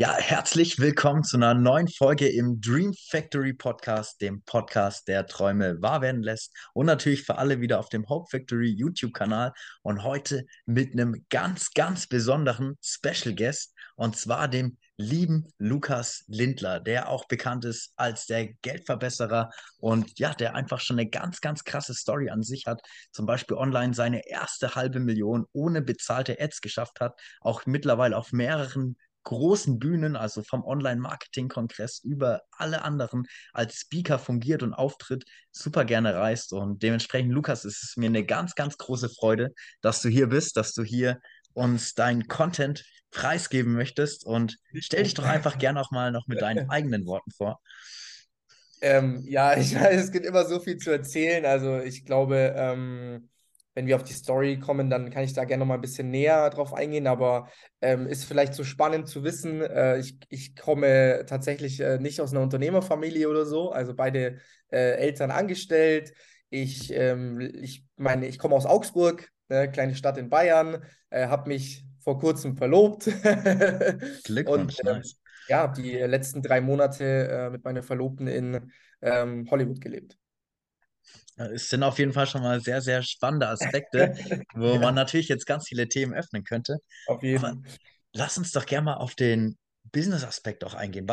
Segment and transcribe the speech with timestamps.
[0.00, 5.82] Ja, herzlich willkommen zu einer neuen Folge im Dream Factory Podcast, dem Podcast, der Träume
[5.82, 6.54] wahr werden lässt.
[6.72, 9.52] Und natürlich für alle wieder auf dem Hope Factory YouTube-Kanal.
[9.82, 13.74] Und heute mit einem ganz, ganz besonderen Special Guest.
[13.96, 20.32] Und zwar dem lieben Lukas Lindler, der auch bekannt ist als der Geldverbesserer und ja,
[20.32, 22.82] der einfach schon eine ganz, ganz krasse Story an sich hat.
[23.10, 27.18] Zum Beispiel online seine erste halbe Million ohne bezahlte Ads geschafft hat.
[27.40, 34.62] Auch mittlerweile auf mehreren großen Bühnen, also vom Online-Marketing-Kongress über alle anderen als Speaker fungiert
[34.62, 36.52] und auftritt, super gerne reist.
[36.52, 40.56] Und dementsprechend, Lukas, ist es mir eine ganz, ganz große Freude, dass du hier bist,
[40.56, 41.20] dass du hier
[41.52, 44.24] uns deinen Content preisgeben möchtest.
[44.24, 47.60] Und stell dich doch einfach gerne auch mal noch mit deinen eigenen Worten vor.
[48.80, 51.44] Ähm, ja, ich weiß, es gibt immer so viel zu erzählen.
[51.44, 53.28] Also ich glaube, ähm,
[53.78, 56.10] wenn wir auf die Story kommen, dann kann ich da gerne noch mal ein bisschen
[56.10, 57.48] näher drauf eingehen, aber
[57.80, 59.60] ähm, ist vielleicht so spannend zu wissen.
[59.60, 64.38] Äh, ich, ich komme tatsächlich äh, nicht aus einer Unternehmerfamilie oder so, also beide
[64.72, 66.12] äh, Eltern angestellt.
[66.50, 71.48] Ich, ähm, ich meine, ich komme aus Augsburg, eine kleine Stadt in Bayern, äh, habe
[71.48, 73.04] mich vor kurzem verlobt.
[74.24, 75.20] Glückwunsch, Und, ähm, nice.
[75.46, 78.72] Ja, die letzten drei Monate äh, mit meiner Verlobten in
[79.02, 80.18] ähm, Hollywood gelebt.
[81.36, 84.14] Es sind auf jeden Fall schon mal sehr, sehr spannende Aspekte,
[84.54, 84.78] wo ja.
[84.80, 86.78] man natürlich jetzt ganz viele Themen öffnen könnte.
[87.06, 87.56] Auf jeden Fall.
[88.12, 89.56] Lass uns doch gerne mal auf den
[89.92, 91.06] Business-Aspekt auch eingehen.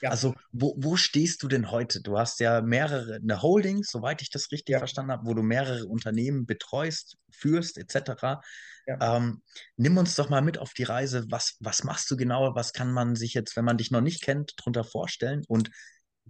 [0.00, 0.10] Ja.
[0.10, 2.00] Also, wo, wo stehst du denn heute?
[2.00, 4.78] Du hast ja mehrere, eine Holding, soweit ich das richtig ja.
[4.78, 8.40] verstanden habe, wo du mehrere Unternehmen betreust, führst, etc.
[8.86, 9.16] Ja.
[9.16, 9.42] Ähm,
[9.76, 11.24] nimm uns doch mal mit auf die Reise.
[11.28, 12.54] Was, was machst du genau?
[12.54, 15.42] Was kann man sich jetzt, wenn man dich noch nicht kennt, darunter vorstellen?
[15.48, 15.70] Und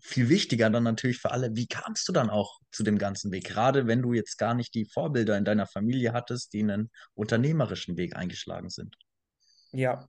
[0.03, 3.45] viel wichtiger dann natürlich für alle, wie kamst du dann auch zu dem ganzen Weg?
[3.45, 7.97] Gerade wenn du jetzt gar nicht die Vorbilder in deiner Familie hattest, die einen unternehmerischen
[7.97, 8.97] Weg eingeschlagen sind.
[9.73, 10.09] Ja.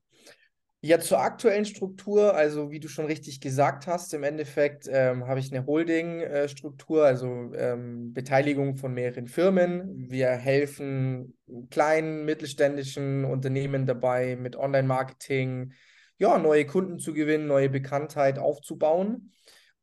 [0.85, 5.39] Ja, zur aktuellen Struktur, also wie du schon richtig gesagt hast, im Endeffekt ähm, habe
[5.39, 10.09] ich eine Holding-Struktur, also ähm, Beteiligung von mehreren Firmen.
[10.09, 11.37] Wir helfen
[11.69, 15.71] kleinen, mittelständischen Unternehmen dabei, mit Online-Marketing,
[16.17, 19.31] ja, neue Kunden zu gewinnen, neue Bekanntheit aufzubauen.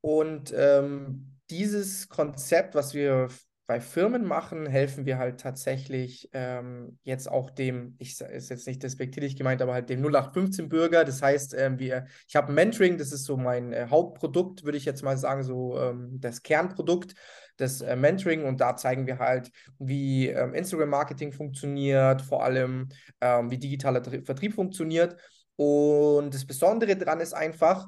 [0.00, 3.28] Und ähm, dieses Konzept, was wir
[3.70, 8.82] bei Firmen machen, helfen wir halt tatsächlich ähm, jetzt auch dem, ich ist jetzt nicht
[8.82, 11.04] despektierlich gemeint, aber halt dem 0815-Bürger.
[11.04, 14.84] Das heißt, ähm, wir, ich habe Mentoring, das ist so mein äh, Hauptprodukt, würde ich
[14.84, 17.14] jetzt mal sagen, so ähm, das Kernprodukt
[17.60, 18.44] des äh, Mentoring.
[18.44, 22.88] Und da zeigen wir halt, wie ähm, Instagram-Marketing funktioniert, vor allem
[23.20, 25.14] ähm, wie digitaler Vertrieb funktioniert.
[25.54, 27.86] Und das Besondere daran ist einfach,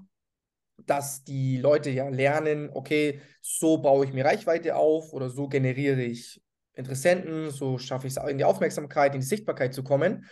[0.86, 6.02] dass die Leute ja lernen, okay, so baue ich mir Reichweite auf oder so generiere
[6.02, 6.42] ich
[6.74, 10.26] Interessenten, so schaffe ich es in die Aufmerksamkeit, in die Sichtbarkeit zu kommen.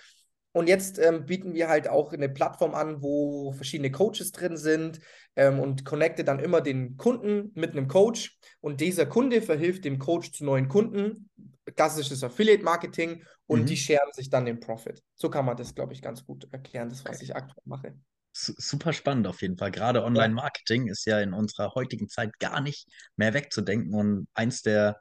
[0.52, 5.00] Und jetzt ähm, bieten wir halt auch eine Plattform an, wo verschiedene Coaches drin sind
[5.36, 8.38] ähm, und connecte dann immer den Kunden mit einem Coach.
[8.60, 11.30] Und dieser Kunde verhilft dem Coach zu neuen Kunden.
[11.76, 13.66] Klassisches Affiliate-Marketing und mhm.
[13.66, 15.04] die scheren sich dann den Profit.
[15.14, 17.94] So kann man das, glaube ich, ganz gut erklären, das, was ich aktuell mache
[18.32, 19.70] super spannend auf jeden Fall.
[19.70, 25.00] Gerade Online-Marketing ist ja in unserer heutigen Zeit gar nicht mehr wegzudenken und eins der,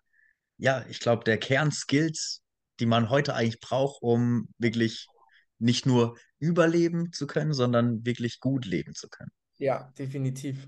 [0.57, 2.41] ja, ich glaube, der Kernskills,
[2.79, 5.07] die man heute eigentlich braucht, um wirklich
[5.59, 9.31] nicht nur überleben zu können, sondern wirklich gut leben zu können.
[9.57, 10.67] Ja, definitiv.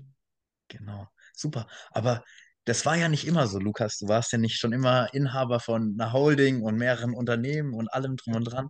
[0.68, 1.66] Genau, super.
[1.90, 2.22] Aber
[2.64, 3.98] das war ja nicht immer so, Lukas.
[3.98, 8.16] Du warst ja nicht schon immer Inhaber von einer Holding und mehreren Unternehmen und allem
[8.16, 8.68] drum und dran.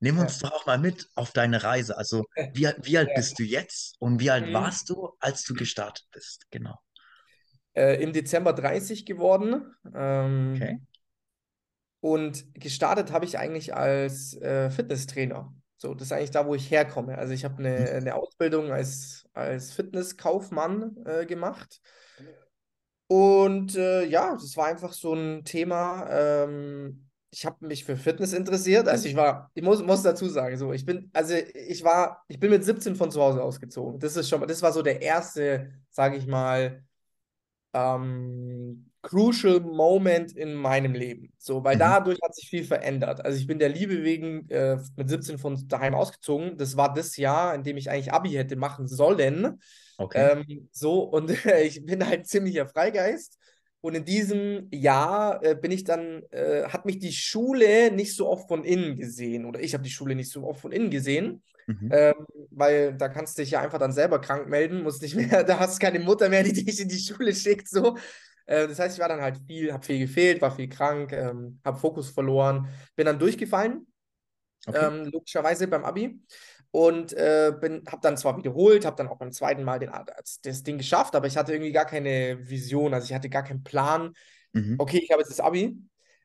[0.00, 1.96] Nimm uns doch auch mal mit auf deine Reise.
[1.96, 2.24] Also,
[2.54, 4.54] wie, wie alt bist du jetzt und wie alt mhm.
[4.54, 6.46] warst du, als du gestartet bist?
[6.50, 6.78] Genau.
[7.74, 9.74] Äh, Im Dezember 30 geworden.
[9.94, 10.80] Ähm, okay.
[12.00, 15.52] Und gestartet habe ich eigentlich als äh, Fitnesstrainer.
[15.76, 17.16] So, das ist eigentlich da, wo ich herkomme.
[17.16, 17.96] Also ich habe eine, mhm.
[17.96, 21.80] eine Ausbildung als, als Fitnesskaufmann äh, gemacht.
[23.06, 26.08] Und äh, ja, das war einfach so ein Thema.
[26.10, 28.88] Ähm, ich habe mich für Fitness interessiert.
[28.88, 32.40] Also ich war, ich muss, muss dazu sagen, so, ich bin, also ich war, ich
[32.40, 34.00] bin mit 17 von zu Hause ausgezogen.
[34.00, 36.82] Das ist schon, das war so der erste, sage ich mal,
[37.72, 41.32] ähm, crucial Moment in meinem Leben.
[41.38, 41.80] So, weil mhm.
[41.80, 43.24] dadurch hat sich viel verändert.
[43.24, 46.56] Also ich bin der Liebe wegen äh, mit 17 von daheim ausgezogen.
[46.56, 49.60] Das war das Jahr, in dem ich eigentlich Abi hätte machen sollen.
[49.98, 50.44] Okay.
[50.48, 51.30] Ähm, so, und
[51.62, 53.38] ich bin halt ziemlicher Freigeist.
[53.82, 58.28] Und in diesem Jahr äh, bin ich dann, äh, hat mich die Schule nicht so
[58.28, 61.42] oft von innen gesehen oder ich habe die Schule nicht so oft von innen gesehen,
[61.66, 61.88] mhm.
[61.90, 65.44] ähm, weil da kannst du dich ja einfach dann selber krank melden, musst nicht mehr,
[65.44, 67.96] da hast du keine Mutter mehr, die dich in die Schule schickt, so.
[68.44, 71.58] Äh, das heißt, ich war dann halt viel, habe viel gefehlt, war viel krank, ähm,
[71.64, 73.86] habe Fokus verloren, bin dann durchgefallen,
[74.66, 74.86] okay.
[74.86, 76.20] ähm, logischerweise beim Abi.
[76.72, 79.90] Und äh, habe dann zwar wiederholt, habe dann auch beim zweiten Mal den,
[80.42, 83.64] das Ding geschafft, aber ich hatte irgendwie gar keine Vision, also ich hatte gar keinen
[83.64, 84.12] Plan.
[84.52, 84.76] Mhm.
[84.78, 85.76] Okay, ich habe jetzt das Abi,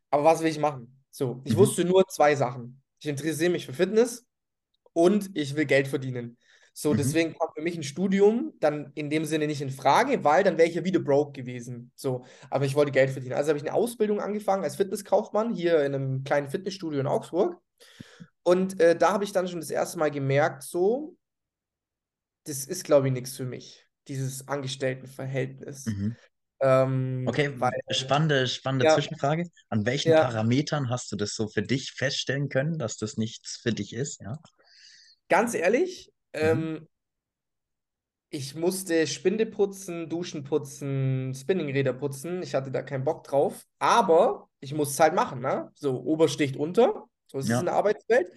[0.10, 1.04] aber was will ich machen?
[1.10, 1.58] So, ich mhm.
[1.58, 2.82] wusste nur zwei Sachen.
[3.00, 4.26] Ich interessiere mich für Fitness
[4.94, 6.38] und ich will Geld verdienen.
[6.78, 6.98] So, mhm.
[6.98, 10.58] deswegen kam für mich ein Studium dann in dem Sinne nicht in Frage, weil dann
[10.58, 11.92] wäre ich ja wieder broke gewesen.
[11.96, 13.34] So, aber ich wollte Geld verdienen.
[13.34, 17.58] Also habe ich eine Ausbildung angefangen als Fitnesskaufmann hier in einem kleinen Fitnessstudio in Augsburg.
[18.46, 21.18] Und äh, da habe ich dann schon das erste Mal gemerkt, so,
[22.46, 25.88] das ist, glaube ich, nichts für mich, dieses Angestelltenverhältnis.
[25.88, 26.16] Mhm.
[26.62, 29.50] Ähm, okay, weil, spannende, spannende ja, Zwischenfrage.
[29.70, 30.24] An welchen ja.
[30.24, 34.22] Parametern hast du das so für dich feststellen können, dass das nichts für dich ist?
[34.22, 34.38] Ja.
[35.28, 36.42] Ganz ehrlich, mhm.
[36.42, 36.88] ähm,
[38.30, 42.44] ich musste Spinde putzen, Duschen putzen, Spinningräder putzen.
[42.44, 43.66] Ich hatte da keinen Bock drauf.
[43.80, 45.72] Aber ich muss es halt machen, ne?
[45.74, 47.08] So, Ober sticht unter.
[47.36, 47.56] So ist ja.
[47.56, 48.32] es in der Arbeitswelt.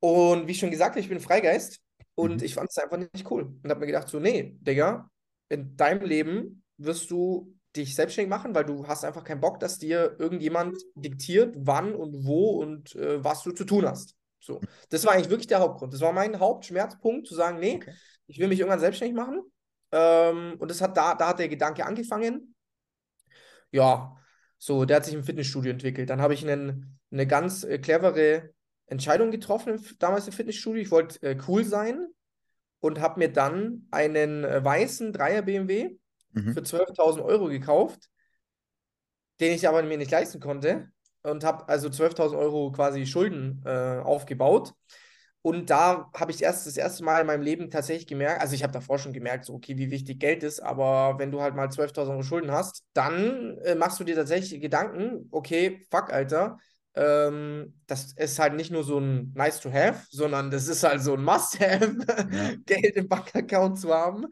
[0.00, 1.80] Und wie schon gesagt, ich bin Freigeist
[2.14, 2.44] und mhm.
[2.44, 3.44] ich fand es einfach nicht cool.
[3.62, 5.08] Und habe mir gedacht, so, nee, Digga,
[5.48, 9.78] in deinem Leben wirst du dich selbstständig machen, weil du hast einfach keinen Bock, dass
[9.78, 14.14] dir irgendjemand diktiert, wann und wo und äh, was du zu tun hast.
[14.40, 14.60] So,
[14.90, 15.94] das war eigentlich wirklich der Hauptgrund.
[15.94, 17.94] Das war mein Hauptschmerzpunkt, zu sagen, nee, okay.
[18.26, 19.40] ich will mich irgendwann selbstständig machen.
[19.90, 22.54] Ähm, und das hat da, da hat der Gedanke angefangen.
[23.70, 24.18] Ja,
[24.58, 26.10] so, der hat sich im Fitnessstudio entwickelt.
[26.10, 28.50] Dann habe ich einen, eine ganz äh, clevere
[28.86, 30.82] Entscheidung getroffen, damals im Fitnessstudio.
[30.82, 32.06] Ich wollte äh, cool sein
[32.80, 35.96] und habe mir dann einen äh, weißen Dreier BMW
[36.32, 36.52] mhm.
[36.52, 38.10] für 12.000 Euro gekauft,
[39.40, 40.88] den ich aber mir nicht leisten konnte
[41.22, 44.74] und habe also 12.000 Euro quasi Schulden äh, aufgebaut.
[45.40, 48.62] Und da habe ich erst das erste Mal in meinem Leben tatsächlich gemerkt, also ich
[48.62, 51.68] habe davor schon gemerkt, so okay, wie wichtig Geld ist, aber wenn du halt mal
[51.68, 56.58] 12.000 Euro Schulden hast, dann äh, machst du dir tatsächlich Gedanken, okay, fuck, Alter,
[56.94, 61.02] ähm, das ist halt nicht nur so ein nice to have, sondern das ist halt
[61.02, 61.96] so ein Must-have,
[62.30, 62.54] ja.
[62.66, 64.26] Geld im Bankaccount zu haben,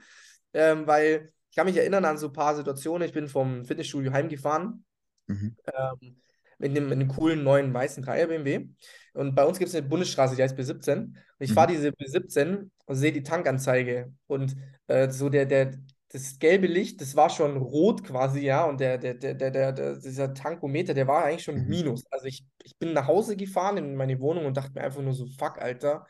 [0.52, 3.06] ähm, weil ich kann mich erinnern an so ein paar Situationen.
[3.06, 4.84] Ich bin vom Fitnessstudio heimgefahren
[5.26, 5.56] mhm.
[5.66, 6.22] ähm,
[6.58, 8.68] mit, einem, mit einem coolen neuen weißen Dreier BMW.
[9.12, 10.96] Und bei uns gibt es eine Bundesstraße, die heißt B17.
[10.96, 11.54] Und ich mhm.
[11.54, 14.12] fahre diese B17 und sehe die Tankanzeige.
[14.26, 14.56] Und
[14.86, 15.72] äh, so der, der,
[16.12, 18.66] das gelbe Licht, das war schon rot quasi, ja.
[18.66, 21.68] Und der, der, der, der, der dieser Tankometer, der war eigentlich schon mhm.
[21.68, 22.04] Minus.
[22.10, 25.14] Also ich, ich bin nach Hause gefahren in meine Wohnung und dachte mir einfach nur
[25.14, 26.06] so, fuck, Alter,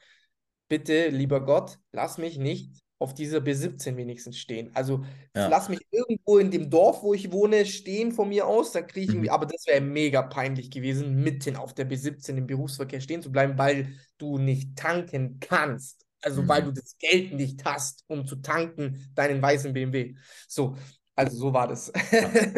[0.69, 4.71] bitte, lieber Gott, lass mich nicht auf dieser B17 wenigstens stehen.
[4.75, 5.05] Also
[5.37, 5.49] ja.
[5.49, 8.73] lass mich irgendwo in dem Dorf, wo ich wohne, stehen von mir aus.
[8.73, 9.35] Da kriege ich irgendwie, mhm.
[9.35, 13.57] aber das wäre mega peinlich gewesen, mitten auf der B17 im Berufsverkehr stehen zu bleiben,
[13.57, 16.07] weil du nicht tanken kannst.
[16.23, 16.49] Also mhm.
[16.49, 20.15] weil du das Geld nicht hast, um zu tanken, deinen weißen BMW.
[20.49, 20.77] So,
[21.15, 21.93] also so war das.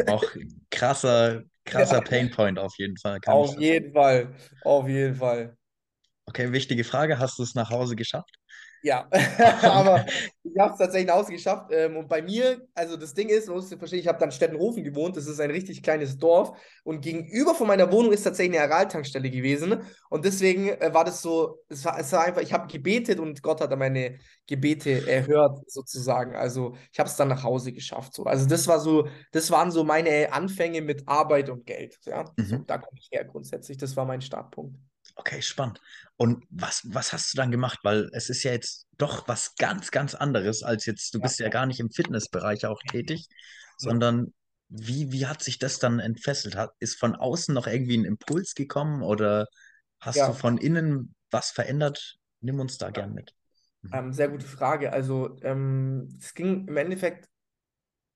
[0.07, 0.23] Auch
[0.69, 2.01] krasser, krasser ja.
[2.01, 3.19] Painpoint auf jeden Fall.
[3.25, 4.33] auf jeden Fall,
[4.63, 5.57] auf jeden Fall.
[6.27, 7.19] Okay, wichtige Frage.
[7.19, 8.35] Hast du es nach Hause geschafft?
[8.85, 9.09] Ja,
[9.63, 10.05] aber
[10.43, 11.71] ich habe es tatsächlich nach Hause geschafft.
[11.71, 14.83] Ähm, und bei mir, also das Ding ist, man muss verstehen, ich habe dann Stettenhofen
[14.83, 15.17] gewohnt.
[15.17, 16.55] Das ist ein richtig kleines Dorf.
[16.83, 19.81] Und gegenüber von meiner Wohnung ist tatsächlich eine Araltankstelle gewesen.
[20.11, 23.41] Und deswegen äh, war das so, es war, es war einfach, ich habe gebetet und
[23.41, 26.35] Gott hat meine Gebete erhört, sozusagen.
[26.35, 28.13] Also ich habe es dann nach Hause geschafft.
[28.13, 28.25] So.
[28.25, 31.97] Also das war so, das waren so meine Anfänge mit Arbeit und Geld.
[32.05, 32.25] Ja?
[32.37, 32.45] Mhm.
[32.45, 33.79] So, da komme ich her grundsätzlich.
[33.79, 34.77] Das war mein Startpunkt.
[35.15, 35.81] Okay, spannend.
[36.17, 37.79] Und was, was hast du dann gemacht?
[37.83, 41.49] Weil es ist ja jetzt doch was ganz, ganz anderes als jetzt, du bist ja
[41.49, 43.27] gar nicht im Fitnessbereich auch tätig,
[43.77, 44.33] sondern
[44.67, 46.55] wie, wie hat sich das dann entfesselt?
[46.55, 49.47] Hat, ist von außen noch irgendwie ein Impuls gekommen oder
[49.99, 50.27] hast ja.
[50.27, 52.17] du von innen was verändert?
[52.41, 53.33] Nimm uns da gern mit.
[53.81, 53.91] Mhm.
[53.93, 54.91] Ähm, sehr gute Frage.
[54.91, 57.29] Also ähm, es ging im Endeffekt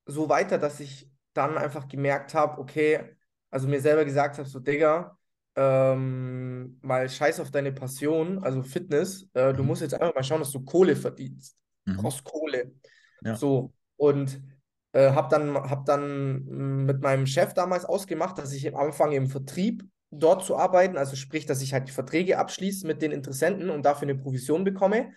[0.05, 3.15] so weiter, dass ich dann einfach gemerkt habe, okay,
[3.51, 5.18] also mir selber gesagt habe, so Digga,
[5.61, 9.27] ähm, mal scheiß auf deine Passion, also Fitness.
[9.33, 9.67] Äh, du mhm.
[9.67, 11.57] musst jetzt einfach mal schauen, dass du Kohle verdienst.
[11.85, 11.97] Du mhm.
[11.97, 12.71] brauchst Kohle.
[13.25, 13.35] Ja.
[13.35, 13.73] So.
[13.97, 14.41] Und
[14.93, 19.27] äh, habe dann, hab dann mit meinem Chef damals ausgemacht, dass ich am Anfang im
[19.27, 23.69] Vertrieb dort zu arbeiten, also sprich, dass ich halt die Verträge abschließe mit den Interessenten
[23.69, 25.11] und dafür eine Provision bekomme.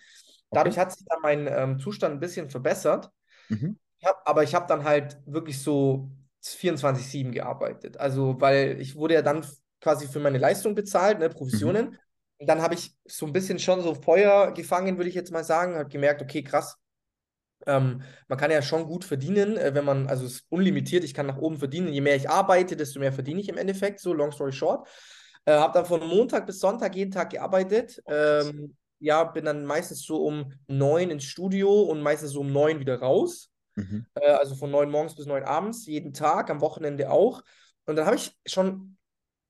[0.51, 0.81] Dadurch okay.
[0.81, 3.11] hat sich dann mein ähm, Zustand ein bisschen verbessert.
[3.49, 3.79] Mhm.
[4.01, 6.11] Ich hab, aber ich habe dann halt wirklich so
[6.45, 7.97] 24-7 gearbeitet.
[7.99, 9.47] Also, weil ich wurde ja dann
[9.83, 11.91] quasi für meine Leistung bezahlt, ne, Provisionen.
[11.91, 11.99] Mhm.
[12.39, 15.45] Und dann habe ich so ein bisschen schon so Feuer gefangen, würde ich jetzt mal
[15.45, 15.77] sagen.
[15.77, 16.77] Habe gemerkt, okay, krass.
[17.67, 21.15] Ähm, man kann ja schon gut verdienen, äh, wenn man, also es ist unlimitiert, ich
[21.15, 21.93] kann nach oben verdienen.
[21.93, 24.89] Je mehr ich arbeite, desto mehr verdiene ich im Endeffekt, so long story short.
[25.45, 28.03] Äh, habe dann von Montag bis Sonntag jeden Tag gearbeitet.
[28.07, 32.81] Ähm, ja, bin dann meistens so um neun ins Studio und meistens so um neun
[32.81, 33.51] wieder raus.
[33.75, 34.07] Mhm.
[34.15, 37.43] Äh, also von neun morgens bis neun abends, jeden Tag, am Wochenende auch.
[37.85, 38.97] Und dann habe ich schon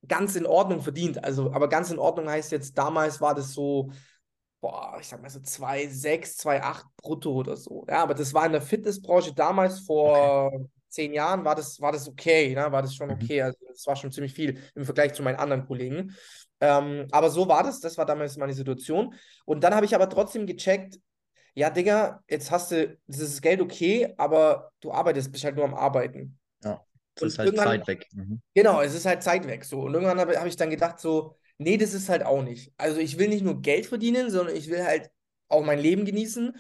[0.07, 1.23] ganz in Ordnung verdient.
[1.25, 3.91] Also, aber ganz in Ordnung heißt jetzt, damals war das so
[4.63, 7.85] boah, ich sag mal so 2,6, 2,8 brutto oder so.
[7.89, 10.65] Ja, aber das war in der Fitnessbranche damals vor okay.
[10.89, 12.71] zehn Jahren, war das, war das okay, ne?
[12.71, 13.15] war das schon mhm.
[13.15, 13.43] okay.
[13.43, 16.15] Also das war schon ziemlich viel im Vergleich zu meinen anderen Kollegen.
[16.61, 19.15] Ähm, aber so war das, das war damals meine Situation.
[19.45, 21.01] Und dann habe ich aber trotzdem gecheckt,
[21.55, 25.65] ja, Digga, jetzt hast du, das ist Geld okay, aber du arbeitest, bist halt nur
[25.65, 26.39] am Arbeiten.
[27.15, 28.07] Es ist halt Zeit weg.
[28.15, 28.41] Mhm.
[28.55, 29.65] Genau, es ist halt Zeit weg.
[29.65, 29.83] So.
[29.83, 32.73] Und irgendwann habe hab ich dann gedacht, so, nee, das ist halt auch nicht.
[32.77, 35.11] Also ich will nicht nur Geld verdienen, sondern ich will halt
[35.49, 36.57] auch mein Leben genießen.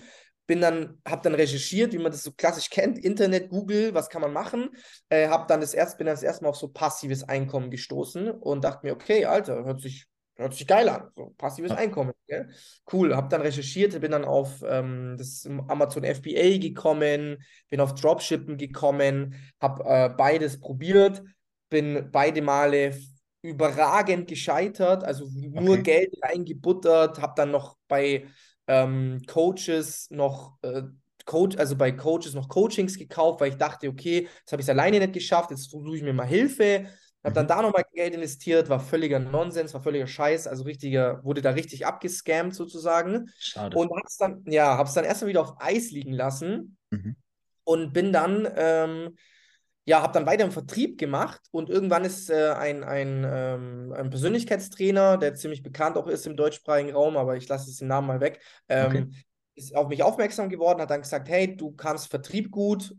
[0.47, 4.21] Bin dann, habe dann recherchiert, wie man das so klassisch kennt, Internet, Google, was kann
[4.21, 4.71] man machen?
[5.09, 8.30] Äh, hab dann das erst, bin dann das erste Mal auf so passives Einkommen gestoßen
[8.30, 10.06] und dachte mir, okay, Alter, hört sich
[10.37, 11.11] Hört sich geil an.
[11.15, 11.77] So, passives ja.
[11.77, 12.12] Einkommen.
[12.27, 12.49] Gell?
[12.91, 13.15] Cool.
[13.15, 19.35] Hab dann recherchiert, bin dann auf ähm, das Amazon FBA gekommen, bin auf Dropshippen gekommen,
[19.61, 21.23] habe äh, beides probiert,
[21.69, 22.97] bin beide Male
[23.43, 25.83] überragend gescheitert, also nur okay.
[25.83, 28.27] Geld reingebuttert, habe dann noch bei
[28.69, 30.83] ähm, Coaches noch äh,
[31.25, 34.71] Coach, also bei Coaches noch Coachings gekauft, weil ich dachte, okay, jetzt habe ich es
[34.71, 36.87] alleine nicht geschafft, jetzt versuche ich mir mal Hilfe.
[37.25, 37.49] Habe dann mhm.
[37.49, 41.87] da nochmal Geld investiert, war völliger Nonsens, war völliger Scheiß, also richtiger, wurde da richtig
[41.87, 43.31] abgescammt sozusagen.
[43.38, 43.76] Schade.
[43.76, 47.17] Und hab's dann, ja, hab's dann erstmal wieder auf Eis liegen lassen mhm.
[47.64, 49.17] und bin dann, ähm,
[49.85, 54.11] ja, habe dann weiter im Vertrieb gemacht und irgendwann ist äh, ein, ein, ähm, ein
[54.11, 58.07] Persönlichkeitstrainer, der ziemlich bekannt auch ist im deutschsprachigen Raum, aber ich lasse jetzt den Namen
[58.07, 59.07] mal weg, ähm, okay.
[59.55, 62.95] ist auf mich aufmerksam geworden, hat dann gesagt, hey, du kannst Vertrieb gut,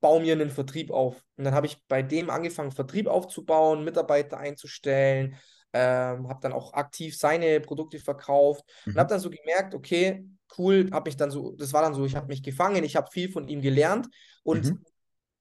[0.00, 1.22] baue mir einen Vertrieb auf.
[1.36, 5.36] Und dann habe ich bei dem angefangen, Vertrieb aufzubauen, Mitarbeiter einzustellen,
[5.72, 8.92] ähm, habe dann auch aktiv seine Produkte verkauft mhm.
[8.92, 10.24] und habe dann so gemerkt, okay,
[10.56, 13.10] cool, habe mich dann so, das war dann so, ich habe mich gefangen, ich habe
[13.10, 14.08] viel von ihm gelernt
[14.44, 14.82] und mhm.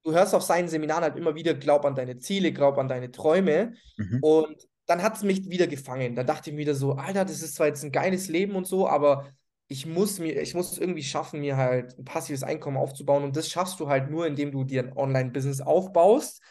[0.03, 3.11] du hörst auf seinen Seminaren halt immer wieder, glaub an deine Ziele, glaub an deine
[3.11, 4.19] Träume mhm.
[4.21, 6.15] und dann hat es mich wieder gefangen.
[6.15, 8.65] Da dachte ich mir wieder so, Alter, das ist zwar jetzt ein geiles Leben und
[8.65, 9.29] so, aber
[9.67, 13.23] ich muss mir, ich muss es irgendwie schaffen, mir halt ein passives Einkommen aufzubauen.
[13.23, 16.41] Und das schaffst du halt nur, indem du dir ein Online-Business aufbaust,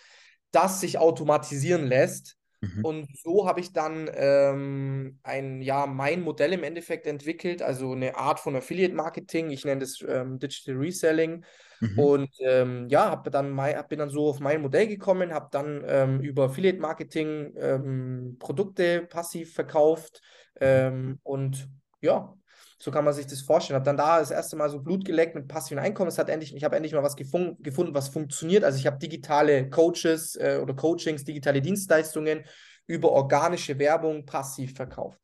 [0.51, 2.37] das sich automatisieren lässt.
[2.61, 2.85] Mhm.
[2.85, 8.17] Und so habe ich dann ähm, ein, ja, mein Modell im Endeffekt entwickelt, also eine
[8.17, 9.51] Art von Affiliate-Marketing.
[9.51, 11.45] Ich nenne das ähm, Digital Reselling.
[11.81, 11.99] Mhm.
[11.99, 15.85] Und ähm, ja, hab dann mein, bin dann so auf mein Modell gekommen, habe dann
[15.87, 20.21] ähm, über Affiliate-Marketing ähm, Produkte passiv verkauft.
[20.55, 20.61] Mhm.
[20.61, 21.69] Ähm, und
[22.01, 22.35] ja,
[22.79, 23.77] so kann man sich das vorstellen.
[23.77, 26.09] Habe dann da das erste Mal so Blut geleckt mit passiven Einkommen.
[26.09, 28.65] Es hat endlich, ich habe endlich mal was gefun gefunden, was funktioniert.
[28.65, 32.45] Also ich habe digitale Coaches äh, oder Coachings, digitale Dienstleistungen
[32.87, 35.21] über organische Werbung passiv verkauft.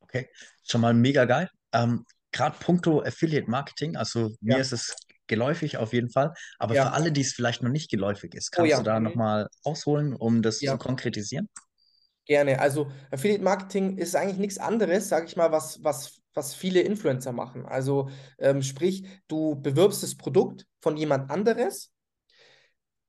[0.00, 0.28] Okay,
[0.62, 1.48] schon mal mega geil.
[1.72, 4.58] Ähm, Gerade puncto Affiliate Marketing, also mir ja.
[4.58, 4.96] ist es
[5.26, 6.86] geläufig auf jeden Fall, aber ja.
[6.86, 8.78] für alle, die es vielleicht noch nicht geläufig ist, oh kannst oh, ja.
[8.78, 9.04] du da mhm.
[9.04, 11.48] nochmal ausholen, um das zu konkretisieren?
[12.26, 12.58] Gerne.
[12.58, 17.32] Also Affiliate Marketing ist eigentlich nichts anderes, sage ich mal, was, was was viele Influencer
[17.32, 17.66] machen.
[17.66, 21.94] Also ähm, sprich, du bewirbst das Produkt von jemand anderes,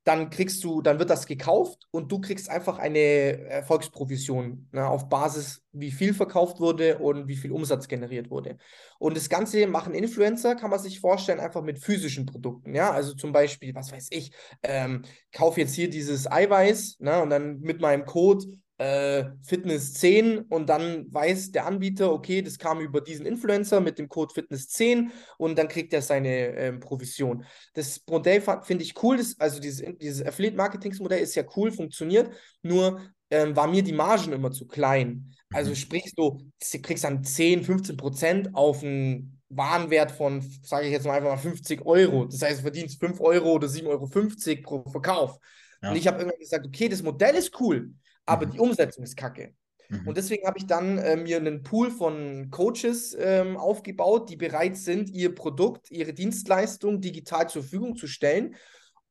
[0.06, 5.10] dann kriegst du, dann wird das gekauft und du kriegst einfach eine Erfolgsprovision ne, auf
[5.10, 8.58] Basis, wie viel verkauft wurde und wie viel Umsatz generiert wurde.
[9.00, 12.76] Und das Ganze machen Influencer, kann man sich vorstellen, einfach mit physischen Produkten.
[12.76, 15.02] Ja, also zum Beispiel, was weiß ich, ähm,
[15.32, 18.46] kaufe jetzt hier dieses Eiweiß ne, und dann mit meinem Code
[18.78, 23.98] äh, Fitness 10 und dann weiß der Anbieter, okay, das kam über diesen Influencer mit
[23.98, 27.46] dem Code Fitness 10 und dann kriegt er seine ähm, Provision.
[27.74, 32.30] Das Modell finde ich cool, das, also dieses, dieses Affiliate-Marketingsmodell ist ja cool, funktioniert,
[32.64, 35.34] nur ähm, war mir die Margen immer zu klein.
[35.54, 35.76] Also mhm.
[35.76, 36.38] sprich, du
[36.82, 41.38] kriegst dann 10, 15 Prozent auf einen Warenwert von, sage ich jetzt mal einfach mal
[41.38, 42.26] 50 Euro.
[42.26, 45.40] Das heißt, du verdienst 5 Euro oder 7,50 Euro pro Verkauf.
[45.82, 45.92] Ja.
[45.92, 47.94] Und ich habe irgendwann gesagt, okay, das Modell ist cool
[48.26, 48.52] aber mhm.
[48.52, 49.54] die Umsetzung ist kacke.
[49.90, 50.08] Mhm.
[50.08, 54.78] Und deswegen habe ich dann äh, mir einen Pool von Coaches ähm, aufgebaut, die bereit
[54.78, 58.56] sind, ihr Produkt, ihre Dienstleistung digital zur Verfügung zu stellen.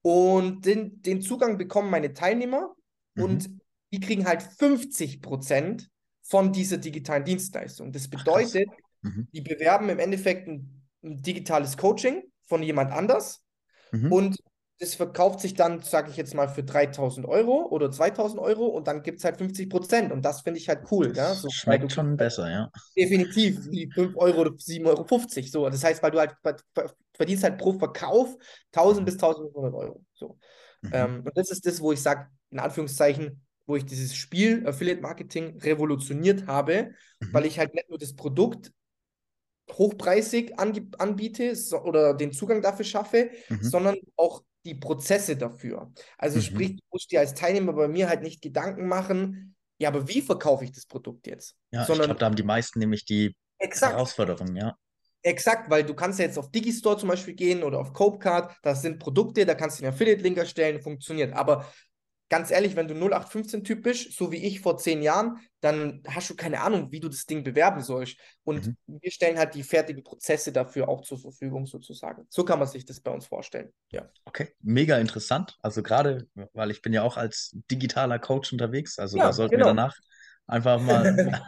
[0.03, 2.75] Und den, den Zugang bekommen meine Teilnehmer
[3.15, 3.23] mhm.
[3.23, 3.51] und
[3.93, 5.89] die kriegen halt 50 Prozent
[6.23, 7.93] von dieser digitalen Dienstleistung.
[7.93, 9.29] Das bedeutet, Ach, mhm.
[9.33, 13.43] die bewerben im Endeffekt ein, ein, digitales Coaching von jemand anders
[13.93, 14.13] mhm.
[14.13, 14.37] und
[14.81, 18.89] das verkauft sich dann, sage ich jetzt mal, für 3000 Euro oder 2000 Euro und
[18.89, 21.15] dann gibt es halt 50 Prozent und das finde ich halt cool.
[21.17, 21.35] Ja?
[21.35, 22.71] So, Schmeckt schon besser, ja.
[22.97, 25.47] Definitiv, wie 5 Euro oder 7,50 Euro.
[25.47, 25.71] So.
[25.71, 26.35] Das heißt, weil du halt
[27.15, 28.37] verdienst halt pro Verkauf
[28.73, 29.05] 1000 mhm.
[29.05, 30.05] bis 1500 Euro.
[30.13, 30.39] So.
[30.83, 30.91] Mhm.
[30.93, 35.01] Ähm, und das ist das, wo ich sage, in Anführungszeichen, wo ich dieses Spiel Affiliate
[35.01, 37.33] Marketing revolutioniert habe, mhm.
[37.33, 38.73] weil ich halt nicht nur das Produkt
[39.71, 43.63] hochpreisig anbiete so, oder den Zugang dafür schaffe, mhm.
[43.63, 45.93] sondern auch die Prozesse dafür.
[46.19, 46.43] Also mhm.
[46.43, 50.23] sprich, du musst dir als Teilnehmer bei mir halt nicht Gedanken machen, ja, aber wie
[50.23, 51.57] verkaufe ich das Produkt jetzt?
[51.73, 53.93] Ja, Sondern, ich glaube, da haben die meisten nämlich die Exakt.
[53.93, 54.77] Herausforderung, ja.
[55.23, 58.83] Exakt, weil du kannst ja jetzt auf Digistore zum Beispiel gehen oder auf Copecard, das
[58.83, 61.33] sind Produkte, da kannst du den Affiliate-Link erstellen, funktioniert.
[61.33, 61.67] Aber
[62.35, 66.35] ganz ehrlich, wenn du 0815-Typ bist, so wie ich vor zehn Jahren, dann hast du
[66.35, 68.17] keine Ahnung, wie du das Ding bewerben sollst.
[68.43, 68.77] Und mhm.
[68.89, 72.27] wir stellen halt die fertigen Prozesse dafür auch zur Verfügung sozusagen.
[72.31, 73.73] So kann man sich das bei uns vorstellen.
[73.93, 74.09] Ja.
[74.25, 75.57] Okay, mega interessant.
[75.63, 79.53] Also gerade, weil ich bin ja auch als digitaler Coach unterwegs, also ja, da sollten
[79.53, 79.67] genau.
[79.67, 79.97] wir danach
[80.47, 81.43] einfach mal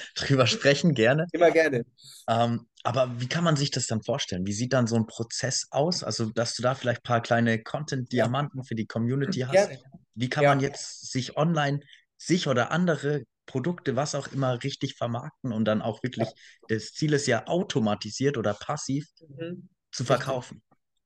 [0.14, 1.26] drüber sprechen, gerne.
[1.32, 1.84] Immer gerne.
[2.28, 4.46] Ähm, aber wie kann man sich das dann vorstellen?
[4.46, 6.02] Wie sieht dann so ein Prozess aus?
[6.02, 9.52] Also, dass du da vielleicht ein paar kleine Content-Diamanten für die Community hast.
[9.52, 9.78] Gerne.
[10.14, 10.50] Wie kann ja.
[10.50, 11.80] man jetzt sich online,
[12.18, 16.34] sich oder andere Produkte, was auch immer, richtig vermarkten und dann auch wirklich, ja.
[16.68, 19.68] das Ziel ist ja automatisiert oder passiv mhm.
[19.90, 20.62] zu verkaufen?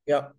[0.06, 0.34] Ja,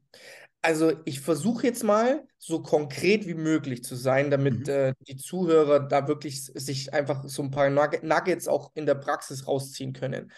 [0.67, 4.73] also ich versuche jetzt mal so konkret wie möglich zu sein, damit mhm.
[4.73, 9.47] äh, die Zuhörer da wirklich sich einfach so ein paar Nuggets auch in der Praxis
[9.47, 10.29] rausziehen können.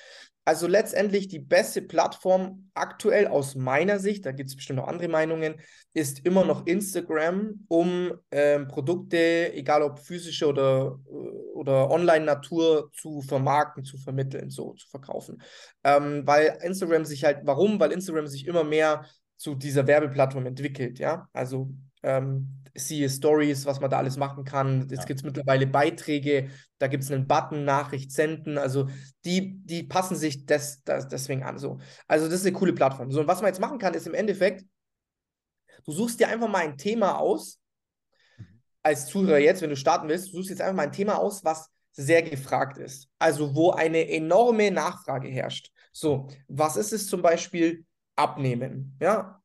[0.45, 5.07] Also letztendlich die beste Plattform aktuell aus meiner Sicht, da gibt es bestimmt noch andere
[5.07, 5.55] Meinungen,
[5.93, 10.99] ist immer noch Instagram, um ähm, Produkte, egal ob physische oder,
[11.55, 15.41] oder Online-Natur, zu vermarkten, zu vermitteln, so zu verkaufen.
[15.83, 17.79] Ähm, weil Instagram sich halt, warum?
[17.79, 19.05] Weil Instagram sich immer mehr
[19.39, 21.29] zu dieser Werbeplattform entwickelt, ja.
[21.31, 21.71] Also
[22.03, 24.87] ähm, siehe Stories, was man da alles machen kann.
[24.91, 25.05] Es ja.
[25.05, 28.57] gibt mittlerweile Beiträge, da gibt es einen Button, Nachricht senden.
[28.57, 28.89] Also
[29.23, 31.57] die, die passen sich des, des, deswegen an.
[31.57, 31.79] So.
[32.05, 33.11] Also das ist eine coole Plattform.
[33.11, 34.65] So, und was man jetzt machen kann, ist im Endeffekt,
[35.85, 37.61] du suchst dir einfach mal ein Thema aus,
[38.37, 38.61] mhm.
[38.83, 41.45] als Zuhörer jetzt, wenn du starten willst, du suchst jetzt einfach mal ein Thema aus,
[41.45, 43.07] was sehr gefragt ist.
[43.19, 45.71] Also wo eine enorme Nachfrage herrscht.
[45.93, 47.85] So, was ist es zum Beispiel?
[48.19, 48.97] Abnehmen.
[49.01, 49.41] Ja,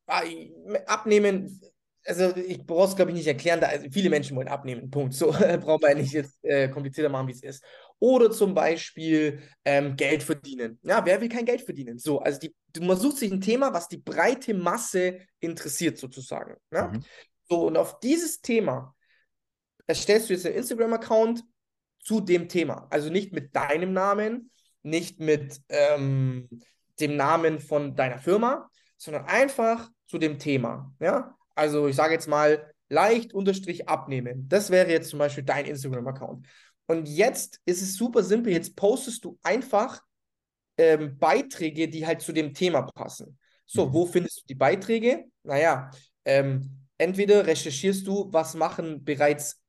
[0.86, 1.60] abnehmen
[2.06, 5.14] also ich brauche es, glaube ich, nicht erklären, da also viele Menschen wollen abnehmen, Punkt.
[5.14, 7.64] So braucht man nicht jetzt äh, komplizierter machen, wie es ist.
[7.98, 10.78] Oder zum Beispiel ähm, Geld verdienen.
[10.82, 11.98] Ja, wer will kein Geld verdienen?
[11.98, 16.56] So, also die, man sucht sich ein Thema, was die breite Masse interessiert, sozusagen.
[16.72, 16.88] Ja?
[16.88, 17.04] Mhm.
[17.48, 18.94] So, und auf dieses Thema
[19.86, 21.42] erstellst du jetzt einen Instagram-Account
[22.02, 22.86] zu dem Thema.
[22.90, 24.50] Also nicht mit deinem Namen,
[24.82, 26.48] nicht mit ähm,
[27.00, 30.92] dem Namen von deiner Firma, sondern einfach zu dem Thema.
[31.00, 34.48] Ja, also ich sage jetzt mal leicht unterstrich abnehmen.
[34.48, 36.46] Das wäre jetzt zum Beispiel dein Instagram-Account.
[36.86, 38.52] Und jetzt ist es super simpel.
[38.52, 40.02] Jetzt postest du einfach
[40.76, 43.38] ähm, Beiträge, die halt zu dem Thema passen.
[43.66, 43.92] So, mhm.
[43.92, 45.24] wo findest du die Beiträge?
[45.42, 45.90] Naja,
[46.24, 49.60] ähm, entweder recherchierst du, was machen bereits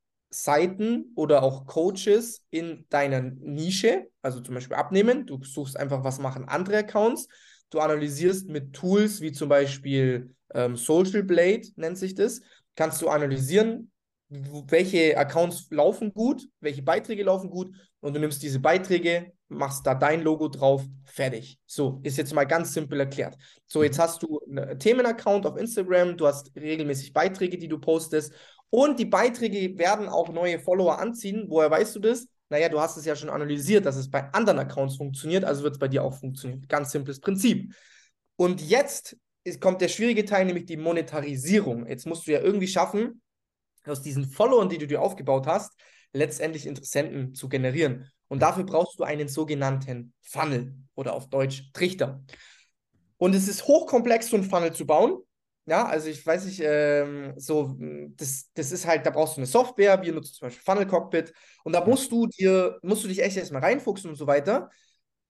[0.44, 5.26] Seiten oder auch Coaches in deiner Nische, also zum Beispiel abnehmen.
[5.26, 7.28] Du suchst einfach, was machen andere Accounts.
[7.70, 12.42] Du analysierst mit Tools wie zum Beispiel ähm, Social Blade nennt sich das,
[12.76, 13.92] kannst du analysieren,
[14.30, 19.96] welche Accounts laufen gut, welche Beiträge laufen gut und du nimmst diese Beiträge, machst da
[19.96, 21.60] dein Logo drauf, fertig.
[21.66, 23.38] So, ist jetzt mal ganz simpel erklärt.
[23.68, 28.34] So, jetzt hast du einen Themenaccount auf Instagram, du hast regelmäßig Beiträge, die du postest
[28.76, 31.46] und die Beiträge werden auch neue Follower anziehen.
[31.48, 32.28] Woher weißt du das?
[32.50, 35.76] Naja, du hast es ja schon analysiert, dass es bei anderen Accounts funktioniert, also wird
[35.76, 36.66] es bei dir auch funktionieren.
[36.68, 37.74] Ganz simples Prinzip.
[38.36, 41.88] Und jetzt ist, kommt der schwierige Teil, nämlich die Monetarisierung.
[41.88, 43.22] Jetzt musst du ja irgendwie schaffen,
[43.86, 45.72] aus diesen Followern, die du dir aufgebaut hast,
[46.12, 48.12] letztendlich Interessenten zu generieren.
[48.28, 52.26] Und dafür brauchst du einen sogenannten Funnel oder auf Deutsch Trichter.
[53.16, 55.20] Und es ist hochkomplex, so einen Funnel zu bauen.
[55.68, 57.76] Ja, also ich weiß nicht, ähm, so,
[58.16, 61.34] das, das ist halt, da brauchst du eine Software, wir nutzen zum Beispiel Funnel Cockpit
[61.64, 64.70] und da musst du dir, musst du dich echt erstmal reinfuchsen und so weiter.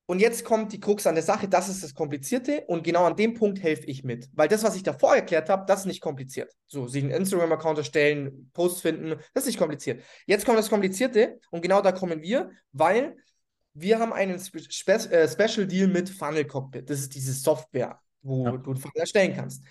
[0.08, 3.16] Und jetzt kommt die Krux an der Sache, das ist das Komplizierte und genau an
[3.16, 4.30] dem Punkt helfe ich mit.
[4.34, 6.54] Weil das, was ich davor erklärt habe, das ist nicht kompliziert.
[6.68, 10.04] So, sich einen Instagram-Account erstellen, Posts finden, das ist nicht kompliziert.
[10.28, 13.16] Jetzt kommt das Komplizierte und genau da kommen wir, weil
[13.74, 16.90] wir haben einen Spe äh, Special Deal mit Funnel Cockpit.
[16.90, 18.58] Das ist diese Software, wo ja.
[18.58, 19.64] du Funnel erstellen kannst.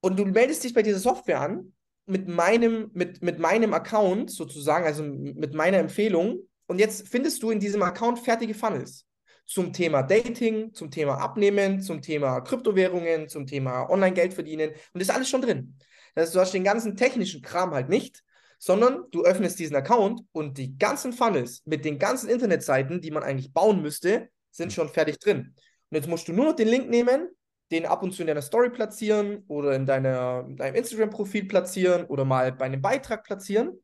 [0.00, 1.72] Und du meldest dich bei dieser Software an
[2.06, 6.40] mit meinem, mit, mit meinem Account sozusagen, also mit meiner Empfehlung.
[6.66, 9.06] Und jetzt findest du in diesem Account fertige Funnels
[9.50, 15.08] zum Thema Dating, zum Thema Abnehmen, zum Thema Kryptowährungen, zum Thema Online-Geld verdienen und das
[15.08, 15.76] ist alles schon drin.
[16.14, 18.22] Das heißt, du hast den ganzen technischen Kram halt nicht,
[18.60, 23.24] sondern du öffnest diesen Account und die ganzen Funnels mit den ganzen Internetseiten, die man
[23.24, 25.54] eigentlich bauen müsste, sind schon fertig drin.
[25.90, 27.28] Und jetzt musst du nur noch den Link nehmen,
[27.70, 32.04] den ab und zu in deiner Story platzieren oder in, deiner, in deinem Instagram-Profil platzieren
[32.06, 33.80] oder mal bei einem Beitrag platzieren.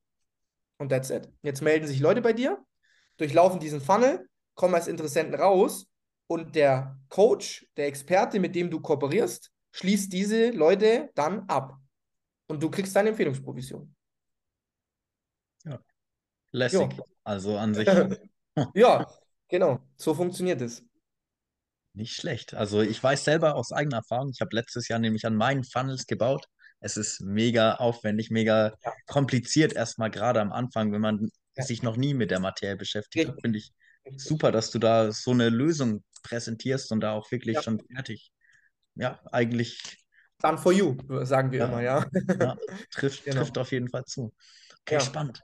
[0.78, 1.28] Und that's it.
[1.42, 2.64] Jetzt melden sich Leute bei dir,
[3.16, 5.86] durchlaufen diesen Funnel kommen als Interessenten raus
[6.26, 11.78] und der Coach, der Experte, mit dem du kooperierst, schließt diese Leute dann ab.
[12.48, 13.94] Und du kriegst deine Empfehlungsprovision.
[15.64, 15.78] Ja.
[16.50, 16.92] Lässig.
[16.92, 17.04] Jo.
[17.22, 17.86] Also an sich.
[18.74, 19.06] ja,
[19.48, 19.80] genau.
[19.96, 20.84] So funktioniert es.
[21.96, 22.52] Nicht schlecht.
[22.54, 26.06] Also ich weiß selber aus eigener Erfahrung, ich habe letztes Jahr nämlich an meinen Funnels
[26.06, 26.44] gebaut.
[26.80, 31.82] Es ist mega aufwendig, mega Ja, kompliziert erstmal gerade am Anfang, wenn man ja, sich
[31.82, 33.72] noch nie mit der Materie beschäftigt Finde ich
[34.04, 34.28] richtig.
[34.28, 37.62] super, dass du da so eine Lösung präsentierst und da auch wirklich Ja.
[37.62, 38.30] schon fertig.
[38.94, 39.82] Ja, eigentlich,
[40.42, 42.04] Done for you, sagen wir immer, ja,
[42.90, 43.40] trifft, Genau.
[43.40, 44.34] trifft auf jeden Fall zu.
[44.82, 45.40] Okay, spannend.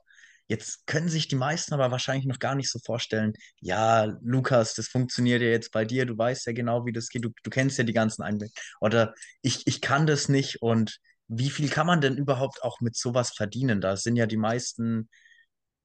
[0.49, 4.89] Jetzt können sich die meisten aber wahrscheinlich noch gar nicht so vorstellen, ja, Lukas, das
[4.89, 7.79] funktioniert ja jetzt bei dir, du weißt ja genau, wie das geht, du, du kennst
[7.79, 8.55] ja die ganzen Einblicke.
[8.81, 12.97] Oder ich, ich kann das nicht und wie viel kann man denn überhaupt auch mit
[12.97, 13.81] sowas verdienen?
[13.81, 15.09] Da sind ja die meisten,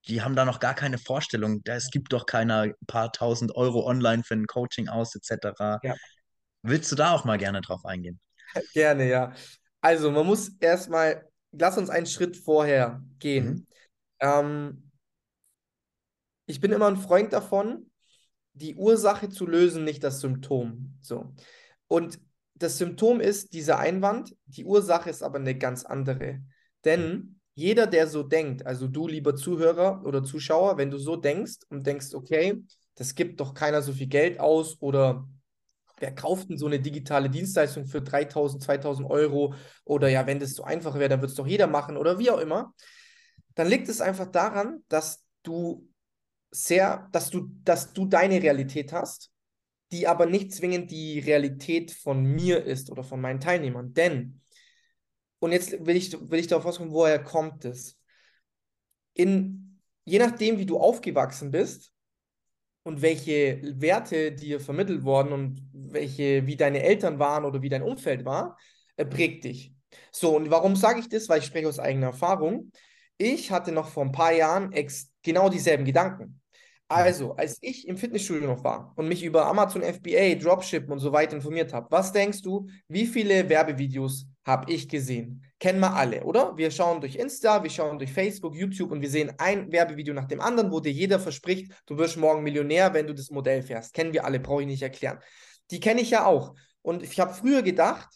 [0.07, 1.61] die haben da noch gar keine Vorstellung.
[1.65, 5.79] Es gibt doch keiner ein paar tausend Euro online für ein Coaching aus, etc.
[5.83, 5.95] Ja,
[6.63, 8.19] Willst du da auch mal gerne drauf eingehen?
[8.73, 9.33] gerne, ja.
[9.81, 13.67] Also, man muss erstmal, lass uns einen Schritt vorher Mhm.
[14.19, 14.91] Ähm,
[16.45, 17.89] ich bin immer ein Freund davon,
[18.53, 20.97] die Ursache zu lösen, nicht das Symptom.
[21.01, 21.33] So.
[21.87, 22.19] Und
[22.55, 26.41] das Symptom ist dieser Einwand, die Ursache ist aber eine ganz andere.
[26.85, 31.57] Denn jeder, der so denkt, also du, lieber Zuhörer oder Zuschauer, wenn du so denkst
[31.69, 32.63] und denkst, okay,
[32.95, 35.27] das gibt doch keiner so viel Geld aus oder
[35.99, 39.53] wer kauft denn so eine digitale Dienstleistung für 3000, 2000 Euro
[39.85, 42.29] oder ja, wenn das so einfach wäre, dann würde es doch jeder machen oder wie
[42.29, 42.73] auch immer,
[43.57, 45.89] dann liegt es einfach daran, dass du
[46.51, 49.31] sehr, dass du, dass du deine Realität hast,
[49.91, 53.93] die aber nicht zwingend die Realität von mir ist oder von meinen Teilnehmern.
[53.95, 54.41] Denn,
[55.39, 57.97] und jetzt will ich, will ich darauf auskommen, woher kommt es?
[59.15, 61.91] In, je nachdem, wie du aufgewachsen bist
[62.83, 67.81] und welche Werte dir vermittelt wurden und welche, wie deine Eltern waren oder wie dein
[67.81, 68.55] Umfeld war,
[68.97, 69.73] äh, prägt dich.
[70.11, 71.27] So, und warum sage ich das?
[71.27, 72.71] Weil ich spreche aus eigener Erfahrung.
[73.17, 74.73] Ich hatte noch vor ein paar Jahren
[75.23, 76.39] genau dieselben Gedanken.
[76.89, 81.11] Also, als ich im Fitnessstudio noch war und mich über Amazon FBA, Dropship und so
[81.11, 85.43] weiter informiert habe, was denkst du, wie viele Werbevideos habe ich gesehen?
[85.59, 86.55] Kennen wir alle, oder?
[86.55, 90.27] Wir schauen durch Insta, wir schauen durch Facebook, YouTube und wir sehen ein Werbevideo nach
[90.27, 93.93] dem anderen, wo dir jeder verspricht, du wirst morgen Millionär, wenn du das Modell fährst.
[93.93, 95.19] Kennen wir alle, brauche ich nicht erklären.
[95.71, 96.55] Die kenne ich ja auch.
[96.83, 98.07] Und ich habe früher gedacht,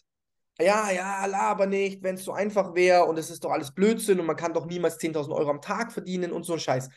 [0.62, 4.20] ja, ja, laber nicht, wenn es so einfach wäre und es ist doch alles Blödsinn
[4.20, 6.88] und man kann doch niemals 10.000 Euro am Tag verdienen und so ein Scheiß.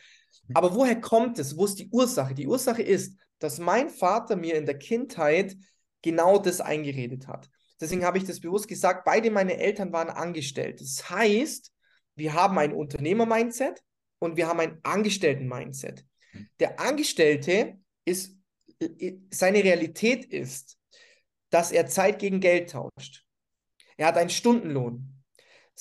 [0.54, 1.56] Aber woher kommt es?
[1.56, 2.34] Wo ist die Ursache?
[2.34, 5.56] Die Ursache ist, dass mein Vater mir in der Kindheit
[6.02, 7.48] genau das eingeredet hat.
[7.80, 10.80] Deswegen habe ich das bewusst gesagt, beide meine Eltern waren angestellt.
[10.80, 11.72] Das heißt,
[12.14, 13.82] wir haben ein Unternehmer-Mindset
[14.18, 16.04] und wir haben ein Angestellten-Mindset.
[16.58, 18.36] Der Angestellte ist,
[19.30, 20.78] seine Realität ist,
[21.50, 23.25] dass er Zeit gegen Geld tauscht.
[23.96, 25.22] Er hat einen Stundenlohn.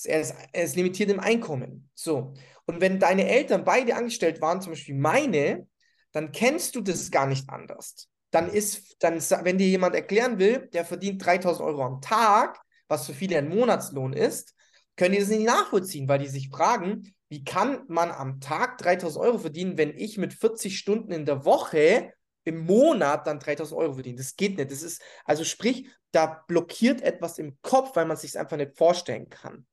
[0.04, 1.89] Er ist, er ist limitiert im Einkommen.
[1.93, 2.34] So.
[2.65, 5.67] Und wenn deine Eltern beide angestellt waren, zum Beispiel meine,
[6.12, 8.10] dann kennst du das gar nicht anders.
[8.32, 13.06] Dann ist, dann, wenn dir jemand erklären will, der verdient 3000 Euro am Tag, was
[13.06, 14.56] für viele ein Monatslohn ist,
[14.95, 19.25] können die das nicht nachvollziehen, weil die sich fragen, wie kann man am Tag 3000
[19.25, 22.13] Euro verdienen, wenn ich mit 40 Stunden in der Woche
[22.45, 24.17] im Monat dann 3000 Euro verdiene?
[24.17, 24.71] Das geht nicht.
[24.71, 28.77] Das ist, also sprich, da blockiert etwas im Kopf, weil man sich es einfach nicht
[28.77, 29.65] vorstellen kann.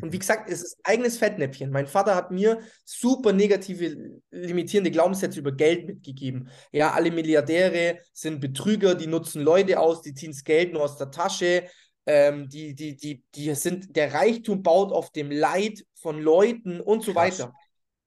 [0.00, 1.70] Und wie gesagt, es ist eigenes Fettnäpfchen.
[1.70, 6.48] Mein Vater hat mir super negative, limitierende Glaubenssätze über Geld mitgegeben.
[6.72, 10.96] Ja, alle Milliardäre sind Betrüger, die nutzen Leute aus, die ziehen das Geld nur aus
[10.96, 11.64] der Tasche.
[12.06, 17.02] Ähm, die, die, die, die sind, der Reichtum baut auf dem Leid von Leuten und
[17.02, 17.40] so Krass.
[17.40, 17.54] weiter.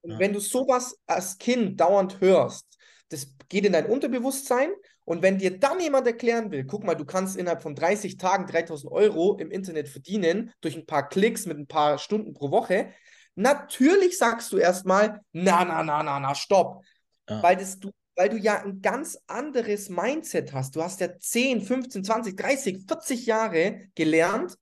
[0.01, 0.19] Und Ja.
[0.19, 2.65] wenn du sowas als Kind dauernd hörst,
[3.09, 4.71] das geht in dein Unterbewusstsein
[5.05, 8.47] und wenn dir dann jemand erklären will, guck mal, du kannst innerhalb von 30 Tagen
[8.47, 12.91] 3000 Euro im Internet verdienen, durch ein paar Klicks mit ein paar Stunden pro Woche,
[13.35, 16.83] natürlich sagst du erstmal, na, na, na, na, na, stopp.
[17.29, 17.43] Ja.
[17.43, 20.75] Weil, das, du, weil du ja ein ganz anderes Mindset hast.
[20.75, 24.57] Du hast ja 10, 15, 20, 30, 40 Jahre gelernt,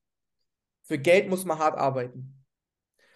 [0.84, 2.31] für Geld muss man hart arbeiten.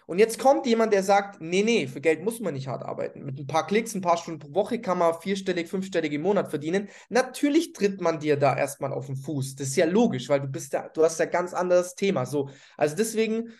[0.07, 3.25] Und jetzt kommt jemand, der sagt, nee, nee, für Geld muss man nicht hart arbeiten.
[3.25, 6.49] Mit ein paar Klicks, ein paar Stunden pro Woche kann man vierstellig, fünfstellig im Monat
[6.49, 6.87] verdienen.
[7.09, 9.55] Natürlich tritt man dir da erstmal auf den Fuß.
[9.55, 12.25] Das ist ja logisch, weil du bist da, du hast ja ganz anderes Thema.
[12.25, 13.51] So, also deswegen,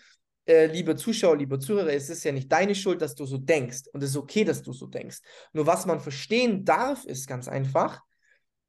[0.47, 3.89] äh, liebe Zuschauer, liebe Zuhörer, es ist ja nicht deine Schuld, dass du so denkst.
[3.91, 5.17] Und es ist okay, dass du so denkst.
[5.51, 8.01] Nur was man verstehen darf, ist ganz einfach,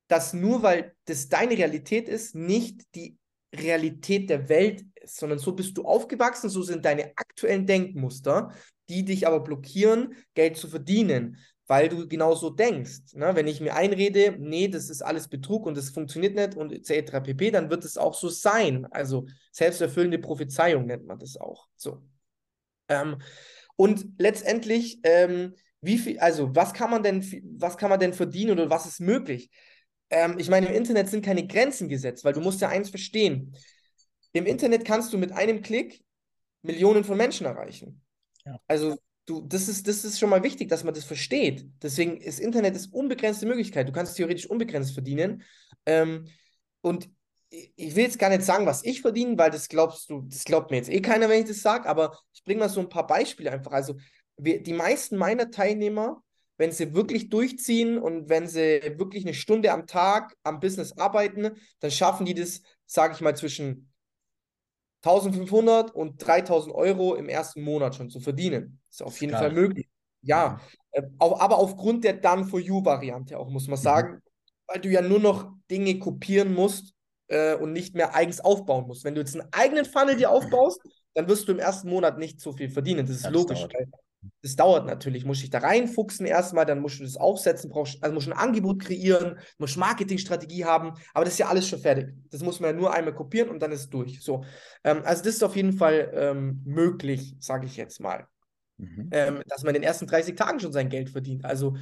[0.09, 3.17] dass nur weil das deine Realität ist, nicht die
[3.55, 8.53] Realität der Welt ist, sondern so bist du aufgewachsen, so sind deine aktuellen Denkmuster,
[8.89, 13.15] die dich aber blockieren, Geld zu verdienen, weil du genauso denkst.
[13.15, 13.35] Ne?
[13.35, 17.21] Wenn ich mir einrede, nee, das ist alles Betrug und das funktioniert nicht und etc.
[17.21, 18.87] pp., dann wird es auch so sein.
[18.91, 21.69] Also selbsterfüllende Prophezeiung nennt man das auch.
[21.77, 22.03] So.
[22.89, 23.19] Ähm,
[23.77, 27.23] und letztendlich, ähm, wie viel, also was kann man denn,
[27.59, 29.51] was kann man denn verdienen oder was ist möglich?
[30.11, 33.55] Ähm, ich meine, im Internet sind keine Grenzen gesetzt, weil du musst ja eins verstehen.
[34.33, 36.03] Im Internet kannst du mit einem Klick
[36.63, 38.03] Millionen von Menschen erreichen.
[38.45, 38.61] Ja.
[38.67, 41.67] Also du, das ist, das ist schon mal wichtig, dass man das versteht.
[41.83, 43.89] Deswegen ist Internet ist unbegrenzte Möglichkeit.
[43.89, 45.43] Du kannst theoretisch unbegrenzt verdienen.
[45.87, 46.27] Ähm,
[46.81, 47.11] und
[47.51, 50.71] ich will jetzt gar nicht sagen, was ich verdiene, weil das glaubst du, das glaubt
[50.71, 53.07] mir jetzt eh keiner, wenn ich das sage, aber ich bringe mal so ein paar
[53.07, 53.73] Beispiele einfach.
[53.73, 53.97] Also
[54.37, 56.23] wir, die meisten meiner Teilnehmer,
[56.59, 61.53] wenn sie wirklich durchziehen und wenn sie wirklich eine Stunde am Tag am Business arbeiten,
[61.81, 63.91] dann schaffen die das, sage ich mal, zwischen
[65.03, 68.81] 1500 und 3000 Euro im ersten Monat schon zu verdienen.
[68.91, 69.41] Ist auf jeden Geil.
[69.41, 69.89] Fall möglich.
[70.23, 70.61] Ja,
[70.95, 71.03] mhm.
[71.03, 73.83] äh, aber aufgrund der Done-for-You-Variante auch, muss man mhm.
[73.83, 74.21] sagen, mhm.
[74.67, 76.93] weil du ja nur noch Dinge kopieren musst
[77.29, 79.05] äh, und nicht mehr eigens aufbauen musst.
[79.05, 80.81] Wenn du jetzt einen eigenen Funnel dir aufbaust,
[81.15, 83.07] dann wirst du im ersten Monat nicht so viel verdienen.
[83.07, 83.61] Das ist das logisch.
[83.61, 83.75] Dauert.
[84.43, 85.25] Das dauert natürlich.
[85.25, 88.39] Muss ich da reinfuchsen erstmal, dann musst du das aufsetzen, brauchst, also musst du ein
[88.39, 92.09] Angebot kreieren, musst Marketingstrategie haben, aber das ist ja alles schon fertig.
[92.31, 94.21] Das muss man ja nur einmal kopieren und dann ist es durch.
[94.23, 94.45] So,
[94.85, 98.27] ähm, also das ist auf jeden Fall ähm, möglich, sage ich jetzt mal.
[98.77, 99.09] Mhm.
[99.13, 101.45] Ähm, dass man in den ersten 30 Tagen schon sein Geld verdient.
[101.45, 101.77] Also,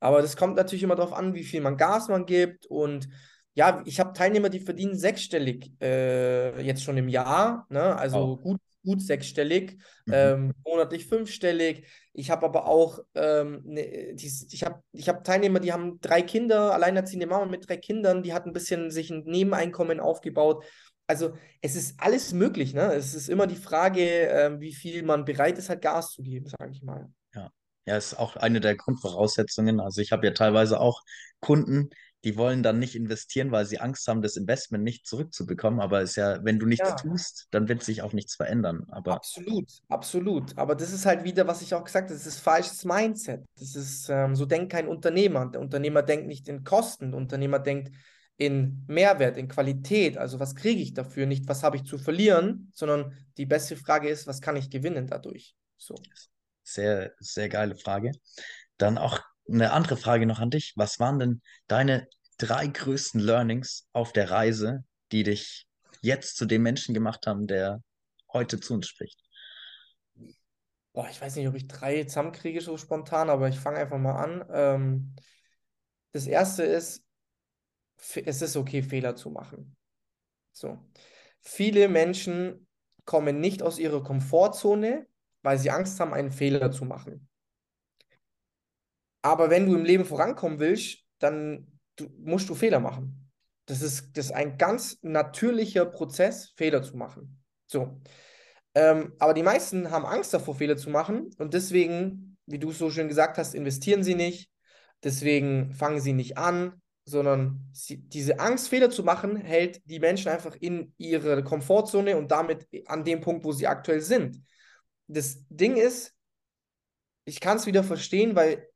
[0.00, 3.08] aber das kommt natürlich immer darauf an, wie viel man Gas man gibt und
[3.54, 7.94] ja, ich habe Teilnehmer, die verdienen sechsstellig äh, jetzt schon im Jahr, ne?
[7.96, 8.36] also oh.
[8.38, 10.12] gut gut sechsstellig, mhm.
[10.12, 11.86] ähm, monatlich fünfstellig.
[12.12, 16.22] Ich habe aber auch, ähm, ne, die, ich habe ich hab Teilnehmer, die haben drei
[16.22, 20.64] Kinder, alleinerziehende Mama mit drei Kindern, die hat ein bisschen sich ein Nebeneinkommen aufgebaut.
[21.06, 22.92] Also es ist alles möglich, ne?
[22.94, 26.46] Es ist immer die Frage, äh, wie viel man bereit ist, halt Gas zu geben,
[26.46, 27.08] sage ich mal.
[27.34, 27.50] Ja.
[27.84, 29.80] Ja, ist auch eine der Grundvoraussetzungen.
[29.80, 31.02] Also ich habe ja teilweise auch
[31.40, 31.90] Kunden,
[32.24, 35.80] die wollen dann nicht investieren, weil sie Angst haben, das Investment nicht zurückzubekommen.
[35.80, 36.94] Aber es ist ja, wenn du nichts ja.
[36.94, 38.86] tust, dann wird sich auch nichts verändern.
[38.90, 40.56] Aber absolut, absolut.
[40.56, 43.44] Aber das ist halt wieder, was ich auch gesagt habe, das ist falsches Mindset.
[43.58, 45.50] Das ist, ähm, so denkt kein Unternehmer.
[45.50, 47.90] Der Unternehmer denkt nicht in Kosten, der Unternehmer denkt
[48.36, 50.16] in Mehrwert, in Qualität.
[50.16, 51.26] Also was kriege ich dafür?
[51.26, 55.06] Nicht, was habe ich zu verlieren, sondern die beste Frage ist, was kann ich gewinnen
[55.06, 55.56] dadurch?
[55.76, 55.96] So.
[56.62, 58.12] Sehr, sehr geile Frage.
[58.78, 60.72] Dann auch eine andere Frage noch an dich.
[60.76, 65.66] Was waren denn deine drei größten Learnings auf der Reise, die dich
[66.00, 67.82] jetzt zu dem Menschen gemacht haben, der
[68.32, 69.20] heute zu uns spricht?
[70.92, 74.16] Boah, ich weiß nicht, ob ich drei zusammenkriege so spontan, aber ich fange einfach mal
[74.16, 74.44] an.
[74.52, 75.16] Ähm,
[76.12, 77.04] das erste ist,
[77.96, 79.76] es ist okay, Fehler zu machen.
[80.52, 80.78] So.
[81.40, 82.66] Viele Menschen
[83.04, 85.06] kommen nicht aus ihrer Komfortzone,
[85.42, 87.28] weil sie Angst haben, einen Fehler zu machen.
[89.22, 93.30] Aber wenn du im Leben vorankommen willst, dann du, musst du Fehler machen.
[93.66, 97.42] Das ist, das ist ein ganz natürlicher Prozess, Fehler zu machen.
[97.66, 98.00] So.
[98.74, 102.90] Ähm, aber die meisten haben Angst davor, Fehler zu machen und deswegen, wie du so
[102.90, 104.50] schön gesagt hast, investieren sie nicht.
[105.04, 110.30] Deswegen fangen sie nicht an, sondern sie, diese Angst, Fehler zu machen, hält die Menschen
[110.30, 114.40] einfach in ihre Komfortzone und damit an dem Punkt, wo sie aktuell sind.
[115.08, 116.14] Das Ding ist,
[117.24, 118.68] ich kann es wieder verstehen, weil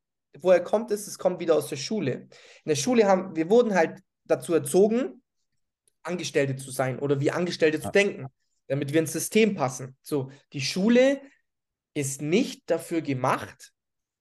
[0.42, 1.06] woher kommt es?
[1.06, 2.12] Es kommt wieder aus der Schule.
[2.12, 5.22] In der Schule haben wir wurden halt dazu erzogen,
[6.02, 7.84] Angestellte zu sein oder wie Angestellte ja.
[7.84, 8.26] zu denken,
[8.68, 9.96] damit wir ins System passen.
[10.02, 11.20] So, die Schule
[11.94, 13.72] ist nicht dafür gemacht,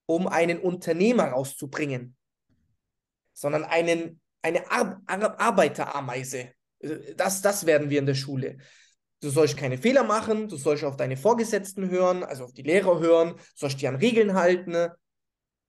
[0.05, 2.15] um einen Unternehmer rauszubringen,
[3.33, 6.51] sondern einen, eine Ar Ar Arbeiterameise.
[7.15, 8.57] Das, das werden wir in der Schule.
[9.21, 12.99] Du sollst keine Fehler machen, du sollst auf deine Vorgesetzten hören, also auf die Lehrer
[12.99, 14.89] hören, sollst dich an Regeln halten,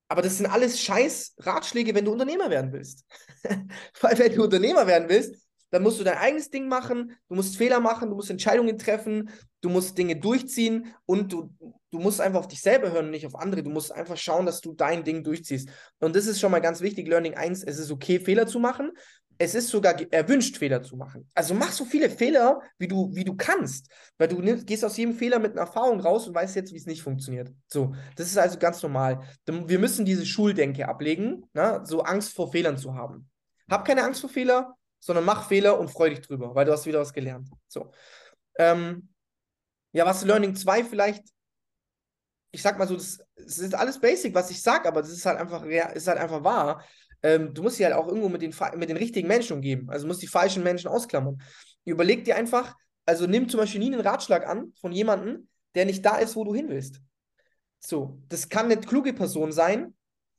[0.08, 3.04] aber das sind alles scheiß Ratschläge, wenn du Unternehmer werden willst.
[4.00, 7.56] Weil wenn du Unternehmer werden willst, dann musst du dein eigenes Ding machen, du musst
[7.56, 11.50] Fehler machen, du musst Entscheidungen treffen, du musst Dinge durchziehen und du,
[11.90, 13.62] du musst einfach auf dich selber hören und nicht auf andere.
[13.62, 15.68] Du musst einfach schauen, dass du dein Ding durchziehst.
[15.98, 18.92] Und das ist schon mal ganz wichtig, Learning 1, es ist okay, Fehler zu machen
[19.38, 21.28] es ist sogar erwünscht, Fehler zu machen.
[21.34, 23.88] Also mach so viele Fehler, wie du, wie du kannst.
[24.18, 26.78] Weil du nimmst, gehst aus jedem Fehler mit einer Erfahrung raus und weißt jetzt, wie
[26.78, 27.52] es nicht funktioniert.
[27.66, 29.20] So, das ist also ganz normal.
[29.46, 31.82] Wir müssen diese Schuldenke ablegen, ne?
[31.84, 33.28] so Angst vor Fehlern zu haben.
[33.70, 36.86] Hab keine Angst vor Fehler, sondern mach Fehler und freu dich drüber, weil du hast
[36.86, 37.48] wieder was gelernt.
[37.68, 37.92] So.
[38.58, 39.08] Ähm,
[39.92, 41.24] ja, was Learning 2 vielleicht,
[42.50, 45.26] ich sag mal so, das, das ist alles basic, was ich sag, aber das ist
[45.26, 46.84] halt einfach, ist halt einfach wahr
[47.26, 49.90] ähm, du musst dich halt auch irgendwo mit den, mit den richtigen Menschen umgeben.
[49.90, 51.42] Also musst die falschen Menschen ausklammern.
[51.84, 56.04] Überleg dir einfach, also nimm zum Beispiel nie einen Ratschlag an von jemandem, der nicht
[56.04, 57.00] da ist, wo du hin willst.
[57.80, 59.94] So, das kann eine kluge Person sein,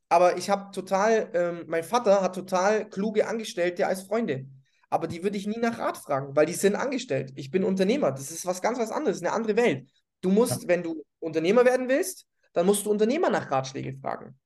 [0.09, 4.45] aber ich habe total, ähm, mein Vater hat total kluge Angestellte als Freunde.
[4.89, 7.33] Aber die würde ich nie nach Rat fragen, weil die sind angestellt.
[7.35, 8.11] Ich bin Unternehmer.
[8.11, 9.89] Das ist was ganz was anderes, eine andere Welt.
[10.21, 10.69] Du musst, ja.
[10.69, 14.39] wenn du Unternehmer werden willst, dann musst du Unternehmer nach Ratschläge fragen.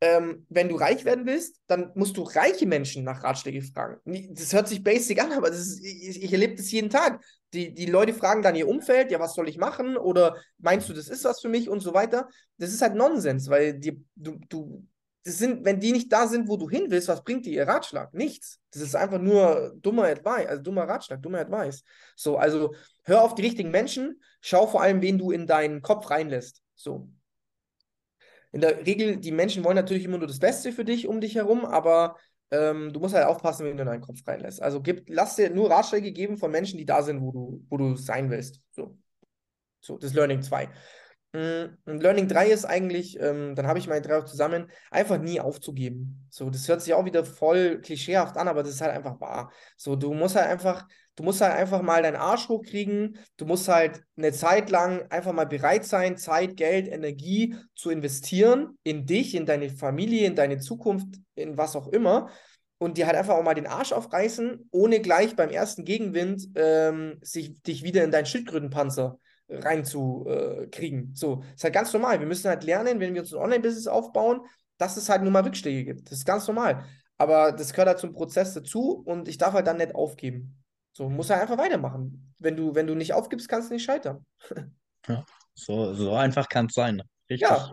[0.00, 3.98] ähm, wenn du reich werden willst, dann musst du reiche Menschen nach Ratschläge fragen.
[4.32, 7.20] Das hört sich basic an, aber ist, ich, ich erlebe das jeden Tag.
[7.52, 9.96] Die, die Leute fragen dann ihr Umfeld, ja, was soll ich machen?
[9.96, 12.28] Oder meinst du, das ist was für mich und so weiter.
[12.58, 14.86] Das ist halt Nonsens, weil die, du, du,
[15.28, 17.68] das sind, wenn die nicht da sind, wo du hin willst, was bringt dir ihr
[17.68, 18.14] Ratschlag?
[18.14, 18.60] Nichts.
[18.72, 21.84] Das ist einfach nur dummer Advice, also dummer Ratschlag, dummer Advice.
[22.16, 26.10] So, also hör auf die richtigen Menschen, schau vor allem, wen du in deinen Kopf
[26.10, 26.62] reinlässt.
[26.74, 27.10] So,
[28.52, 31.34] in der Regel, die Menschen wollen natürlich immer nur das Beste für dich um dich
[31.34, 32.16] herum, aber
[32.50, 34.62] ähm, du musst halt aufpassen, wenn du in deinen Kopf reinlässt.
[34.62, 37.76] Also gib, lass dir nur Ratschläge geben von Menschen, die da sind, wo du, wo
[37.76, 38.60] du sein willst.
[38.72, 38.96] So.
[39.80, 40.68] So, das Learning 2.
[41.32, 45.40] Mm, Learning 3 ist eigentlich, ähm, dann habe ich meine drei auch zusammen, einfach nie
[45.40, 46.26] aufzugeben.
[46.30, 49.52] So, das hört sich auch wieder voll klischeehaft an, aber das ist halt einfach wahr.
[49.76, 50.86] So, du musst halt einfach,
[51.16, 53.18] du musst halt einfach mal deinen Arsch hochkriegen.
[53.36, 58.78] Du musst halt eine Zeit lang einfach mal bereit sein, Zeit, Geld, Energie zu investieren
[58.82, 62.30] in dich, in deine Familie, in deine Zukunft, in was auch immer.
[62.78, 67.18] Und dir halt einfach auch mal den Arsch aufreißen, ohne gleich beim ersten Gegenwind ähm,
[67.20, 71.14] sich, dich wieder in deinen Schildkrötenpanzer reinzukriegen.
[71.14, 72.20] So, ist halt ganz normal.
[72.20, 74.42] Wir müssen halt lernen, wenn wir uns ein Online-Business aufbauen,
[74.76, 76.10] dass es halt nur mal Rückschläge gibt.
[76.10, 76.84] Das ist ganz normal.
[77.16, 80.62] Aber das gehört halt zum Prozess dazu und ich darf halt dann nicht aufgeben.
[80.92, 82.34] So, muss halt einfach weitermachen.
[82.38, 84.24] Wenn du, wenn du nicht aufgibst, kannst du nicht scheitern.
[85.08, 87.02] Ja, so, so einfach kann es sein.
[87.30, 87.48] Richtig.
[87.48, 87.72] Ja,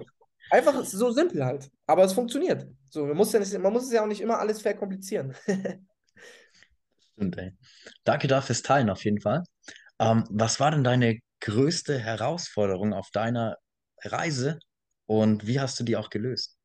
[0.51, 1.69] einfach so simpel halt.
[1.85, 2.67] Aber es funktioniert.
[2.89, 5.35] So, man muss, ja nicht, man muss es ja auch nicht immer alles verkomplizieren.
[7.13, 7.51] Stimmt, ey.
[8.03, 9.43] Danke dafür fürs Teilen auf jeden Fall.
[9.99, 13.57] Ähm, was war denn deine größte Herausforderung auf deiner
[14.01, 14.59] Reise
[15.05, 16.57] und wie hast du die auch gelöst?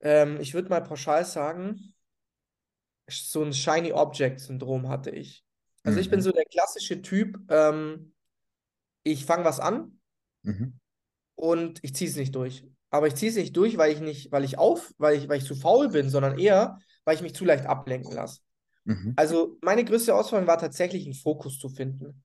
[0.00, 1.94] Ähm, ich würde mal pauschal sagen,
[3.08, 5.42] so ein Shiny Object Syndrom hatte ich.
[5.84, 6.02] Also mhm.
[6.02, 6.24] ich bin mhm.
[6.24, 8.12] so der klassische Typ, ähm,
[9.04, 9.98] ich fange was an
[10.42, 10.78] mhm.
[11.34, 12.66] und ich ziehe es nicht durch.
[12.90, 15.38] Aber ich ziehe es nicht durch, weil ich nicht, weil ich auf, weil ich, weil
[15.38, 18.40] ich zu faul bin, sondern eher, weil ich mich zu leicht ablenken lasse.
[18.84, 19.14] Mhm.
[19.16, 22.22] Also meine größte Herausforderung war tatsächlich einen Fokus zu finden.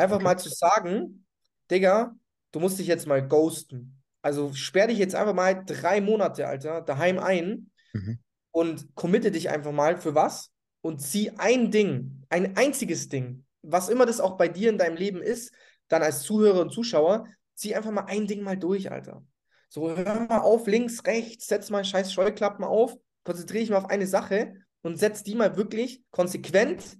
[0.00, 0.24] Einfach okay.
[0.24, 1.26] mal zu sagen,
[1.70, 2.14] Digga,
[2.52, 4.02] du musst dich jetzt mal ghosten.
[4.22, 8.18] Also sperr dich jetzt einfach mal drei Monate, Alter, daheim ein mhm.
[8.50, 13.90] und committe dich einfach mal für was und zieh ein Ding, ein einziges Ding, was
[13.90, 15.52] immer das auch bei dir in deinem Leben ist,
[15.88, 19.22] dann als Zuhörer und Zuschauer, zieh einfach mal ein Ding mal durch, Alter.
[19.68, 23.90] So, hör mal auf, links, rechts, setz mal scheiß Scheuklappen auf, konzentriere dich mal auf
[23.90, 26.98] eine Sache und setz die mal wirklich konsequent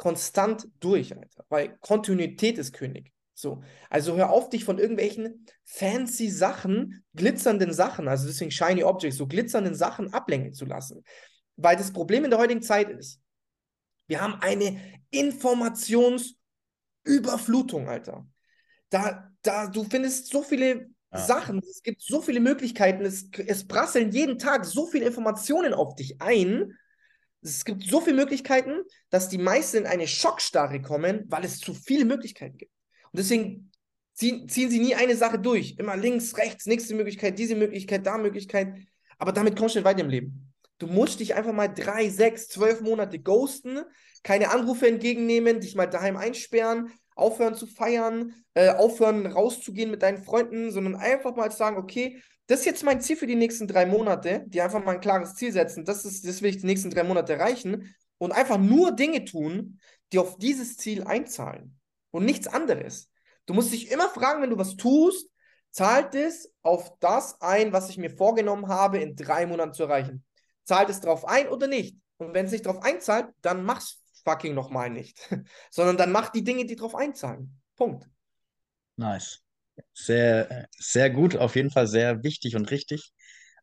[0.00, 1.44] konstant durch, Alter.
[1.50, 3.12] Weil Kontinuität ist König.
[3.34, 3.62] So.
[3.90, 9.26] Also hör auf, dich von irgendwelchen fancy Sachen, glitzernden Sachen, also deswegen Shiny Objects, so
[9.26, 11.04] glitzernden Sachen ablenken zu lassen.
[11.56, 13.20] Weil das Problem in der heutigen Zeit ist,
[14.06, 18.26] wir haben eine Informationsüberflutung, Alter.
[18.88, 21.18] Da, da, du findest so viele ja.
[21.18, 25.94] Sachen, es gibt so viele Möglichkeiten, es, es prasseln jeden Tag so viele Informationen auf
[25.94, 26.72] dich ein,
[27.42, 31.74] es gibt so viele Möglichkeiten, dass die meisten in eine Schockstarre kommen, weil es zu
[31.74, 32.72] viele Möglichkeiten gibt.
[33.12, 33.70] Und deswegen
[34.14, 35.76] ziehen, sie nie eine Sache durch.
[35.78, 38.74] Immer links, rechts, nächste Möglichkeit, diese Möglichkeit, da Möglichkeit.
[39.18, 40.52] Aber damit kommst du nicht weiter im Leben.
[40.78, 43.80] Du musst dich einfach mal drei, sechs, zwölf Monate ghosten,
[44.22, 50.22] keine Anrufe entgegennehmen, dich mal daheim einsperren, aufhören zu feiern, äh, aufhören rauszugehen mit deinen
[50.24, 53.86] Freunden, sondern einfach mal sagen, okay, das ist jetzt mein Ziel für die nächsten drei
[53.86, 55.84] Monate, die einfach mal ein klares Ziel setzen.
[55.84, 59.78] Das, ist, das will ich die nächsten drei Monate erreichen und einfach nur Dinge tun,
[60.12, 61.78] die auf dieses Ziel einzahlen
[62.10, 63.08] und nichts anderes.
[63.46, 65.30] Du musst dich immer fragen, wenn du was tust,
[65.70, 70.24] zahlt es auf das ein, was ich mir vorgenommen habe, in drei Monaten zu erreichen?
[70.64, 71.96] Zahlt es darauf ein oder nicht?
[72.16, 75.20] Und wenn es nicht darauf einzahlt, dann mach's fucking nochmal nicht.
[75.70, 77.60] Sondern dann mach die Dinge, die darauf einzahlen.
[77.76, 78.10] Punkt.
[78.96, 79.40] Nice.
[79.94, 83.12] Sehr, sehr gut, auf jeden Fall sehr wichtig und richtig.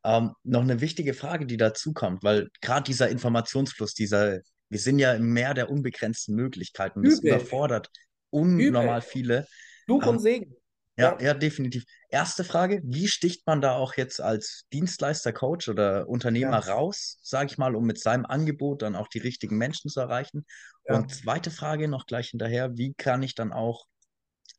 [0.04, 5.00] Ähm, noch eine wichtige Frage, die dazu kommt, weil gerade dieser Informationsfluss, dieser, wir sind
[5.00, 7.36] ja im Meer der unbegrenzten Möglichkeiten, das Übel.
[7.36, 7.90] überfordert
[8.30, 9.10] unnormal Übel.
[9.10, 9.48] viele.
[9.86, 10.56] Fluch und ähm, Segen.
[11.00, 11.84] Ja, ja, ja, definitiv.
[12.10, 16.74] Erste Frage, wie sticht man da auch jetzt als Dienstleister, Coach oder Unternehmer ja.
[16.74, 20.46] raus, sage ich mal, um mit seinem Angebot dann auch die richtigen Menschen zu erreichen?
[20.88, 20.96] Ja.
[20.96, 23.86] Und zweite Frage noch gleich hinterher, wie kann ich dann auch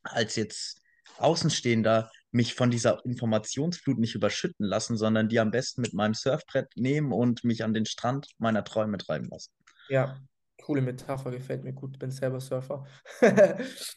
[0.05, 0.81] als jetzt
[1.21, 6.71] Außenstehender mich von dieser Informationsflut nicht überschütten lassen, sondern die am besten mit meinem Surfbrett
[6.77, 9.51] nehmen und mich an den Strand meiner Träume treiben lassen.
[9.89, 10.21] Ja,
[10.63, 12.85] coole Metapher, gefällt mir gut, bin selber Surfer.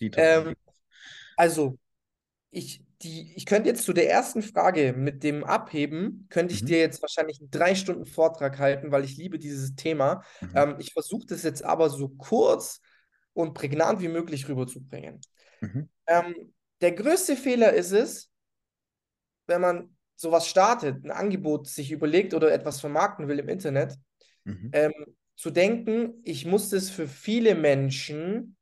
[0.02, 0.56] ähm,
[1.36, 1.78] also,
[2.52, 6.68] ich, die, ich könnte jetzt zu der ersten Frage mit dem Abheben, könnte ich mhm.
[6.68, 10.24] dir jetzt wahrscheinlich einen drei Stunden Vortrag halten, weil ich liebe dieses Thema.
[10.40, 10.52] Mhm.
[10.56, 12.82] Ähm, ich versuche das jetzt aber so kurz
[13.34, 15.20] und prägnant wie möglich rüberzubringen.
[15.62, 15.90] Mhm.
[16.08, 18.32] Ähm, der größte Fehler ist es,
[19.48, 23.96] wenn man sowas startet, ein Angebot sich überlegt oder etwas vermarkten will im Internet,
[24.44, 24.70] mhm.
[24.74, 24.94] ähm,
[25.36, 28.56] zu denken, ich muss das für viele Menschen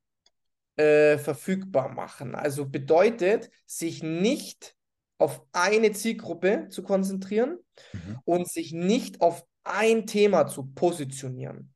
[0.77, 2.35] äh, verfügbar machen.
[2.35, 4.75] Also bedeutet, sich nicht
[5.17, 7.57] auf eine Zielgruppe zu konzentrieren
[7.91, 8.19] mhm.
[8.23, 11.73] und sich nicht auf ein Thema zu positionieren.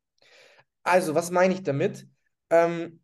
[0.84, 2.08] Also, was meine ich damit?
[2.50, 3.03] Ähm,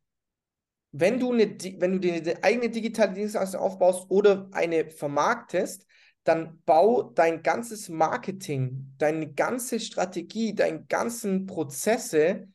[0.91, 5.85] wenn du eine, wenn du dir eigene digitale Dienstleistung aufbaust oder eine vermarktest,
[6.23, 12.47] dann bau dein ganzes Marketing, deine ganze Strategie, deine ganzen Prozesse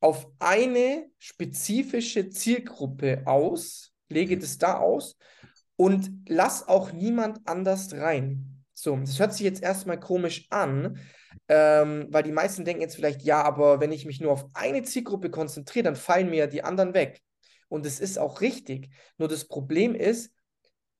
[0.00, 5.16] auf eine spezifische Zielgruppe aus, lege das da aus
[5.76, 8.62] und lass auch niemand anders rein.
[8.74, 10.98] So, das hört sich jetzt erstmal komisch an,
[11.48, 14.82] ähm, weil die meisten denken jetzt vielleicht, ja, aber wenn ich mich nur auf eine
[14.82, 17.22] Zielgruppe konzentriere, dann fallen mir ja die anderen weg.
[17.74, 18.88] Und es ist auch richtig.
[19.18, 20.32] Nur das Problem ist,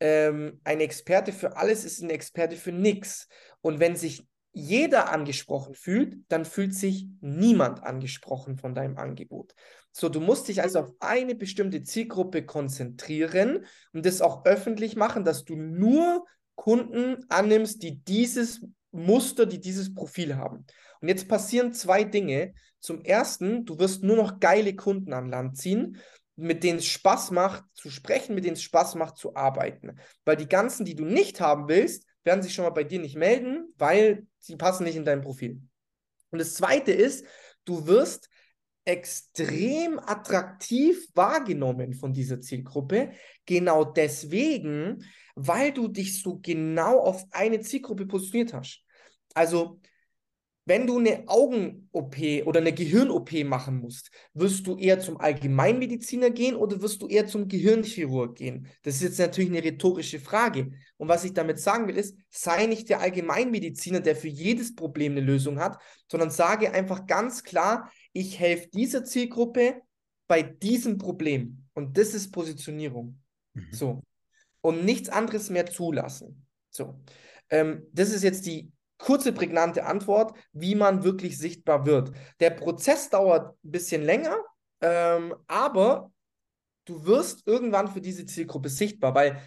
[0.01, 3.29] ähm, ein Experte für alles ist ein Experte für nichts.
[3.61, 9.55] Und wenn sich jeder angesprochen fühlt, dann fühlt sich niemand angesprochen von deinem Angebot.
[9.93, 15.25] So, du musst dich also auf eine bestimmte Zielgruppe konzentrieren und das auch öffentlich machen,
[15.25, 20.67] dass du nur Kunden annimmst, die dieses Muster, die dieses Profil haben.
[21.01, 22.53] Und jetzt passieren zwei Dinge.
[22.81, 26.01] Zum ersten, du wirst nur noch geile Kunden an Land ziehen
[26.37, 29.99] mit denen es Spaß macht zu sprechen, mit denen es Spaß macht zu arbeiten.
[30.25, 33.17] Weil die ganzen, die du nicht haben willst, werden sich schon mal bei dir nicht
[33.17, 35.61] melden, weil sie passen nicht in dein Profil.
[36.31, 37.25] Und das Zweite ist,
[37.65, 38.29] du wirst
[38.85, 43.13] extrem attraktiv wahrgenommen von dieser Zielgruppe,
[43.47, 45.05] genau deswegen,
[45.35, 48.83] weil du dich so genau auf eine Zielgruppe positioniert hast.
[49.35, 49.81] Also
[50.67, 56.57] wenn du eine Augen-OP oder eine Gehirn-OP machen musst, wirst du eher zum Allgemeinmediziner gehen
[56.57, 58.69] oder wirst du eher zum Gehirnchirurg gehen?
[58.83, 60.71] Das ist jetzt natürlich eine rhetorische Frage.
[60.97, 65.13] Und was ich damit sagen will, ist, sei nicht der Allgemeinmediziner, der für jedes Problem
[65.13, 65.79] eine Lösung hat,
[66.11, 69.83] sondern sage einfach ganz klar, ich helfe dieser Zielgruppe
[70.27, 71.67] bei diesem Problem.
[71.75, 73.21] Und das ist Positionierung.
[73.53, 73.69] Mhm.
[73.71, 74.03] So.
[74.63, 76.47] Und nichts anderes mehr zulassen.
[76.71, 76.99] So.
[77.51, 82.13] Ähm, das ist jetzt die kurze, prägnante Antwort, wie man wirklich sichtbar wird.
[82.41, 84.37] Der Prozess dauert ein bisschen länger,
[84.81, 86.13] ähm, aber
[86.85, 89.41] du wirst irgendwann für diese Zielgruppe sichtbar, weil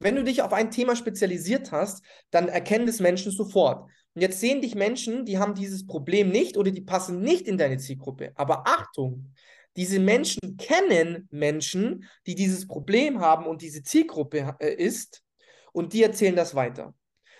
[0.00, 3.90] wenn du dich auf ein Thema spezialisiert hast, dann erkennen es Menschen sofort.
[4.14, 7.58] Und jetzt sehen dich Menschen, die haben dieses Problem nicht oder die passen nicht in
[7.58, 8.32] deine Zielgruppe.
[8.36, 9.32] Aber Achtung,
[9.76, 15.22] diese Menschen kennen Menschen, die dieses Problem haben und diese Zielgruppe äh, ist
[15.72, 16.94] und die erzählen das weiter.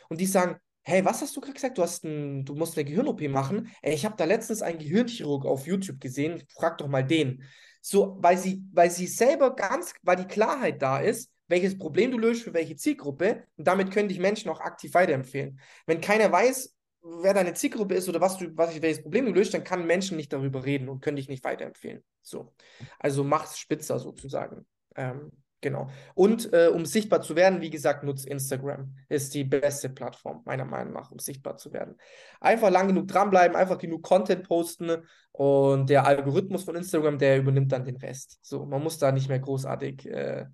[0.09, 0.56] Und die sagen,
[0.89, 1.76] hey, was hast du gerade gesagt?
[1.76, 3.70] Du, hast ein, du musst eine Gehirn-OP machen.
[3.82, 6.43] Ey, ich habe da letztens einen Gehirnchirurg auf YouTube gesehen.
[6.49, 7.43] Frag doch mal den.
[7.82, 12.18] So, weil sie, weil sie selber ganz, weil die Klarheit da ist, welches Problem du
[12.18, 13.45] löst für welche Zielgruppe.
[13.57, 15.61] Und damit können dich Menschen auch aktiv weiterempfehlen.
[15.86, 19.53] Wenn keiner weiß, wer deine Zielgruppe ist oder was du, was, welches Problem du löst,
[19.53, 22.03] dann kann Menschen nicht darüber reden und können dich nicht weiterempfehlen.
[22.22, 22.55] So.
[22.99, 24.64] Also mach's spitzer sozusagen.
[24.97, 25.88] Ähm, Genau.
[26.14, 28.94] Und äh, um sichtbar zu werden, wie gesagt, nutzt Instagram.
[29.09, 31.96] Ist die beste Plattform, meiner Meinung nach, um sichtbar zu werden.
[32.40, 35.02] Einfach lang genug dranbleiben, einfach genug Content posten
[35.32, 38.38] und der Algorithmus von Instagram, der übernimmt dann den Rest.
[38.42, 40.46] So, man muss da nicht mehr großartig, äh,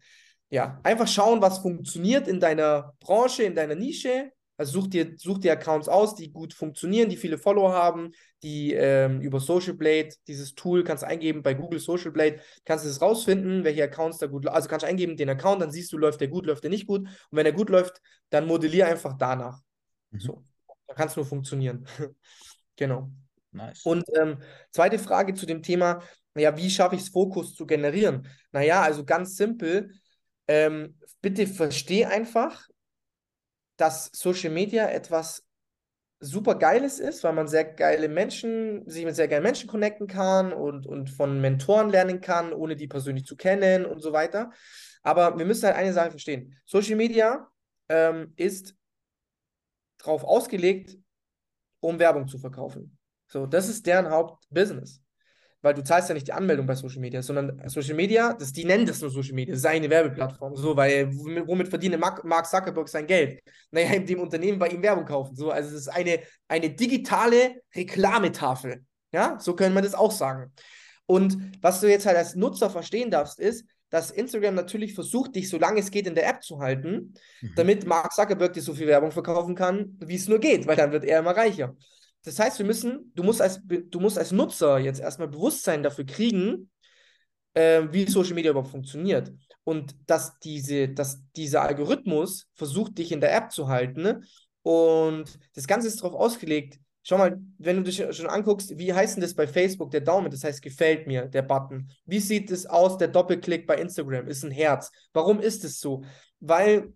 [0.48, 5.38] ja, einfach schauen, was funktioniert in deiner Branche, in deiner Nische also such dir, such
[5.38, 10.10] dir Accounts aus, die gut funktionieren, die viele Follower haben, die ähm, über Social Blade,
[10.28, 14.18] dieses Tool, kannst du eingeben bei Google Social Blade, kannst du es rausfinden, welche Accounts
[14.18, 16.62] da gut, also kannst du eingeben den Account, dann siehst du, läuft der gut, läuft
[16.62, 17.00] der nicht gut.
[17.00, 18.00] Und wenn er gut läuft,
[18.30, 19.60] dann modellier einfach danach.
[20.10, 20.20] Mhm.
[20.20, 20.44] So,
[20.86, 21.86] da kann es nur funktionieren.
[22.76, 23.10] genau.
[23.50, 23.82] Nice.
[23.84, 24.38] Und ähm,
[24.70, 26.02] zweite Frage zu dem Thema,
[26.34, 28.28] naja, wie schaffe ich es, Fokus zu generieren?
[28.50, 29.92] Naja, also ganz simpel,
[30.48, 32.68] ähm, bitte versteh einfach,
[33.76, 35.44] dass Social Media etwas
[36.20, 40.52] super Geiles ist, weil man sehr geile Menschen, sich mit sehr geilen Menschen connecten kann
[40.52, 44.50] und, und von Mentoren lernen kann, ohne die persönlich zu kennen und so weiter.
[45.02, 46.56] Aber wir müssen halt eine Sache verstehen.
[46.64, 47.50] Social Media
[47.88, 48.74] ähm, ist
[49.98, 50.96] darauf ausgelegt,
[51.80, 52.96] um Werbung zu verkaufen.
[53.26, 55.03] So, das ist deren Hauptbusiness
[55.64, 58.66] weil du zahlst ja nicht die Anmeldung bei Social Media, sondern Social Media, das, die
[58.66, 62.86] nennen das nur Social Media, das ist eine Werbeplattform, so, weil womit verdient Mark Zuckerberg
[62.86, 63.40] sein Geld?
[63.70, 67.62] Naja, in dem Unternehmen bei ihm Werbung kaufen, so, also es ist eine, eine digitale
[67.74, 70.52] Reklametafel, ja, so können wir das auch sagen.
[71.06, 75.48] Und was du jetzt halt als Nutzer verstehen darfst, ist, dass Instagram natürlich versucht, dich
[75.48, 77.52] so lange es geht in der App zu halten, mhm.
[77.56, 80.92] damit Mark Zuckerberg dir so viel Werbung verkaufen kann, wie es nur geht, weil dann
[80.92, 81.74] wird er immer reicher.
[82.24, 86.06] Das heißt, wir müssen, du musst als, du musst als Nutzer jetzt erstmal Bewusstsein dafür
[86.06, 86.70] kriegen,
[87.54, 89.32] äh, wie Social Media überhaupt funktioniert.
[89.62, 94.24] Und dass, diese, dass dieser Algorithmus versucht, dich in der App zu halten,
[94.62, 96.78] Und das Ganze ist darauf ausgelegt.
[97.02, 100.30] Schau mal, wenn du dich schon anguckst, wie heißt denn das bei Facebook, der Daumen?
[100.30, 101.90] Das heißt, gefällt mir, der Button.
[102.06, 104.26] Wie sieht es aus, der Doppelklick bei Instagram?
[104.26, 104.90] Ist ein Herz.
[105.12, 106.02] Warum ist es so?
[106.40, 106.94] Weil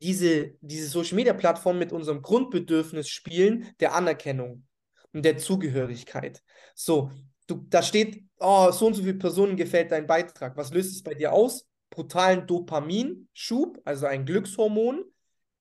[0.00, 4.66] diese, diese Social Media Plattformen mit unserem Grundbedürfnis spielen, der Anerkennung
[5.12, 6.42] und der Zugehörigkeit.
[6.74, 7.10] So,
[7.46, 10.56] du, da steht, oh, so und so viele Personen gefällt dein Beitrag.
[10.56, 11.66] Was löst es bei dir aus?
[11.90, 15.04] Brutalen Dopaminschub, also ein Glückshormon.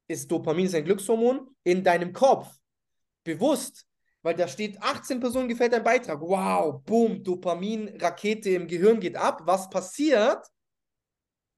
[0.09, 2.47] Ist Dopamin ist ein Glückshormon in deinem Kopf.
[3.23, 3.85] Bewusst.
[4.21, 6.19] Weil da steht, 18 Personen gefällt dein Beitrag.
[6.21, 9.41] Wow, boom, Dopamin-Rakete im Gehirn geht ab.
[9.45, 10.45] Was passiert?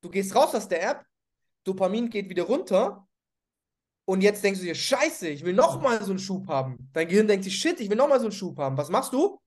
[0.02, 1.04] Du gehst raus aus der App,
[1.64, 3.08] Dopamin geht wieder runter
[4.06, 6.90] und jetzt denkst du dir, scheiße, ich will nochmal so einen Schub haben.
[6.94, 8.76] Dein Gehirn denkt sich, shit, ich will nochmal so einen Schub haben.
[8.76, 9.40] Was machst du?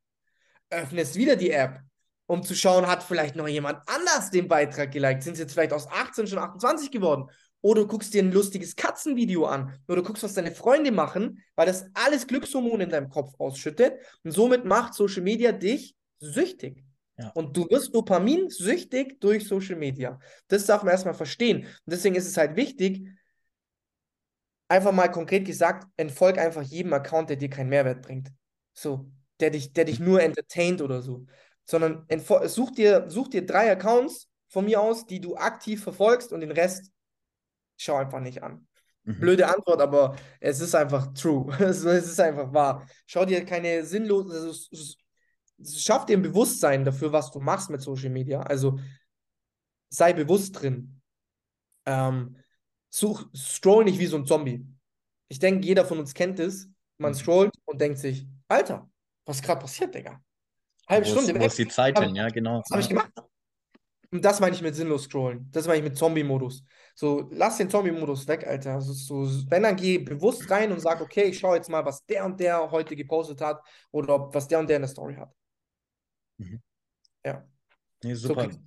[0.70, 1.80] Öffnest wieder die App,
[2.26, 5.22] um zu schauen, hat vielleicht noch jemand anders den Beitrag geliked?
[5.24, 7.28] Sind es jetzt vielleicht aus 18 schon 28 geworden?
[7.60, 9.76] Oder du guckst dir ein lustiges Katzenvideo an.
[9.88, 13.94] Oder du guckst, was deine Freunde machen, weil das alles Glückshormone in deinem Kopf ausschüttet.
[14.22, 16.84] Und somit macht Social Media dich süchtig.
[17.18, 17.30] Ja.
[17.34, 20.18] Und du wirst Dopamin süchtig durch Social Media.
[20.48, 21.60] Das darf man erstmal verstehen.
[21.60, 23.06] Und deswegen ist es halt wichtig,
[24.68, 28.30] einfach mal konkret gesagt, entfolg einfach jedem Account, der dir keinen Mehrwert bringt.
[28.72, 29.10] So,
[29.40, 31.26] der dich, der dich nur entertaint oder so.
[31.64, 32.06] Sondern
[32.46, 36.50] such dir, such dir drei Accounts von mir aus, die du aktiv verfolgst und den
[36.50, 36.90] Rest
[37.76, 38.66] schau einfach nicht an.
[39.04, 39.20] Mhm.
[39.20, 41.52] Blöde Antwort, aber es ist einfach true.
[41.60, 42.86] es ist einfach wahr.
[43.06, 44.94] Schau dir keine sinnlose, also
[45.64, 48.42] schaff dir ein Bewusstsein dafür, was du machst mit Social Media.
[48.42, 48.78] Also
[49.88, 51.00] sei bewusst drin.
[51.86, 52.36] Ähm,
[52.90, 54.66] such, scroll nicht wie so ein Zombie.
[55.28, 56.68] Ich denke, jeder von uns kennt es.
[56.98, 57.16] Man mhm.
[57.16, 58.88] scrollt und denkt sich, Alter,
[59.24, 60.22] was ist gerade passiert, Digga?
[60.88, 61.40] Halbe wo Stunde.
[61.40, 62.60] Wo ist die Zeit hin, ja, genau.
[62.60, 63.10] Was habe ich gemacht?
[64.10, 65.48] Und das meine ich mit sinnlos scrollen.
[65.52, 66.62] Das meine ich mit Zombie-Modus.
[66.94, 68.74] So, lass den Zombie-Modus weg, Alter.
[68.74, 72.04] Also, so, wenn dann geh bewusst rein und sag, okay, ich schaue jetzt mal, was
[72.04, 75.32] der und der heute gepostet hat oder was der und der in der Story hat.
[76.42, 76.62] Mhm.
[77.24, 77.48] Ja.
[78.02, 78.58] Nee, super, so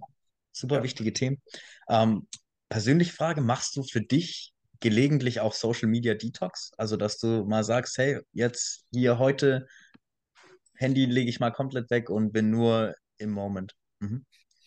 [0.51, 0.83] super ja.
[0.83, 1.41] wichtige Themen.
[1.89, 2.27] Ähm,
[2.69, 6.71] persönliche Frage, machst du für dich gelegentlich auch Social Media Detox?
[6.77, 9.67] Also, dass du mal sagst, hey, jetzt hier heute
[10.75, 13.73] Handy lege ich mal komplett weg und bin nur im Moment.
[13.99, 14.25] Mhm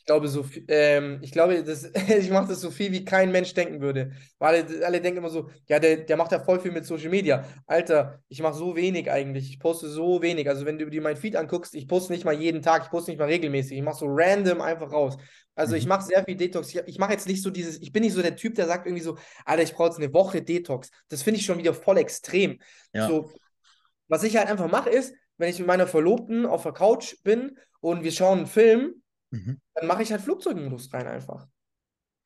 [0.09, 3.80] glaube, so ähm, ich glaube, das, ich mache das so viel, wie kein Mensch denken
[3.80, 4.12] würde.
[4.38, 7.11] Weil alle, alle denken immer so, ja, der, der macht ja voll viel mit Social
[7.11, 7.44] Media.
[7.66, 9.50] Alter, ich mache so wenig eigentlich.
[9.50, 10.48] Ich poste so wenig.
[10.48, 13.11] Also, wenn du dir mein Feed anguckst, ich poste nicht mal jeden Tag, ich poste
[13.11, 13.76] nicht mal regelmäßig.
[13.76, 15.18] Ich mache so random einfach raus.
[15.54, 15.90] Also, ich mhm.
[15.90, 16.74] mache sehr viel Detox.
[16.74, 18.86] Ich, ich mache jetzt nicht so dieses, ich bin nicht so der Typ, der sagt
[18.86, 20.90] irgendwie so, Alter, ich brauche jetzt eine Woche Detox.
[21.11, 22.59] Das finde ich schon wieder voll extrem.
[22.94, 23.06] Ja.
[23.06, 23.30] So,
[24.09, 27.59] was ich halt einfach mache, ist, wenn ich mit meiner Verlobten auf der Couch bin
[27.80, 29.61] und wir schauen einen Film, Mhm.
[29.74, 31.47] Dann mache ich halt Flugzeugmodus rein einfach.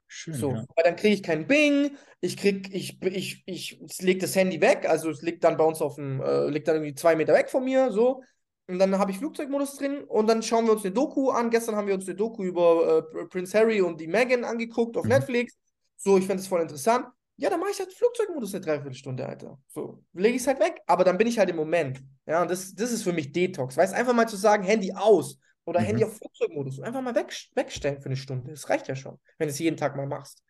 [0.07, 0.65] Schön, so, ja.
[0.77, 4.61] weil dann kriege ich keinen Bing, ich krieg, ich, ich, ich, ich lege das Handy
[4.61, 7.33] weg, also es liegt dann bei uns auf dem, äh, liegt dann irgendwie zwei Meter
[7.33, 8.23] weg von mir, so.
[8.69, 11.51] Und dann habe ich Flugzeugmodus drin und dann schauen wir uns eine Doku an.
[11.51, 15.05] Gestern haben wir uns eine Doku über äh, Prince Harry und die Meghan angeguckt auf
[15.05, 15.11] mhm.
[15.11, 15.55] Netflix.
[15.97, 17.07] So, ich finde es voll interessant.
[17.37, 19.59] Ja, dann mache ich halt Flugzeugmodus eine Dreiviertelstunde, Alter.
[19.67, 22.03] So, lege ich es halt weg, aber dann bin ich halt im Moment.
[22.27, 23.77] Ja, und das, das ist für mich Detox.
[23.77, 25.85] Weißt einfach mal zu sagen, Handy aus oder mhm.
[25.85, 26.81] Handy auf Flugzeugmodus.
[26.81, 28.51] Einfach mal weg, wegstellen für eine Stunde.
[28.51, 30.43] Das reicht ja schon, wenn du es jeden Tag mal machst.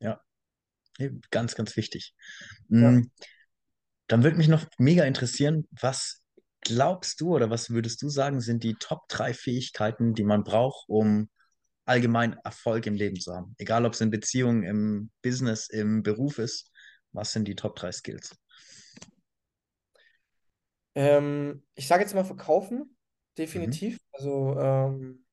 [0.00, 0.20] Ja.
[1.30, 2.14] Ganz, ganz wichtig.
[2.68, 2.92] Ja.
[2.92, 3.10] Mm,
[4.06, 6.22] dann würde mich noch mega interessieren, was
[6.60, 10.88] glaubst du oder was würdest du sagen, sind die Top 3 Fähigkeiten, die man braucht,
[10.88, 11.28] um
[11.84, 13.54] allgemein Erfolg im Leben zu haben?
[13.58, 16.70] Egal, ob es in Beziehungen, im Business, im Beruf ist.
[17.12, 18.36] Was sind die Top 3 Skills?
[20.94, 22.93] Ähm, ich sage jetzt mal verkaufen.
[23.36, 23.42] Mhm.
[23.42, 23.98] definitiv.
[24.12, 25.24] Also ähm,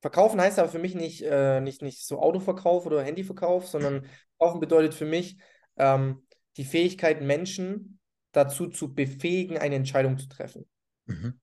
[0.00, 4.06] verkaufen heißt aber für mich nicht, äh, nicht, nicht so Autoverkauf oder Handyverkauf, sondern
[4.38, 5.38] kaufen bedeutet für mich
[5.76, 7.98] ähm, die Fähigkeit, Menschen
[8.32, 10.66] dazu zu befähigen, eine Entscheidung zu treffen.
[11.06, 11.40] Mhm.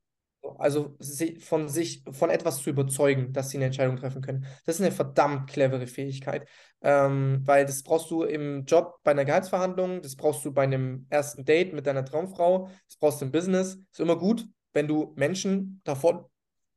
[0.57, 0.97] Also
[1.39, 4.45] von sich, von etwas zu überzeugen, dass sie eine Entscheidung treffen können.
[4.65, 6.47] Das ist eine verdammt clevere Fähigkeit,
[6.81, 11.07] ähm, weil das brauchst du im Job bei einer Gehaltsverhandlung, das brauchst du bei einem
[11.09, 15.13] ersten Date mit deiner Traumfrau, das brauchst du im Business, ist immer gut, wenn du
[15.15, 16.25] Menschen davon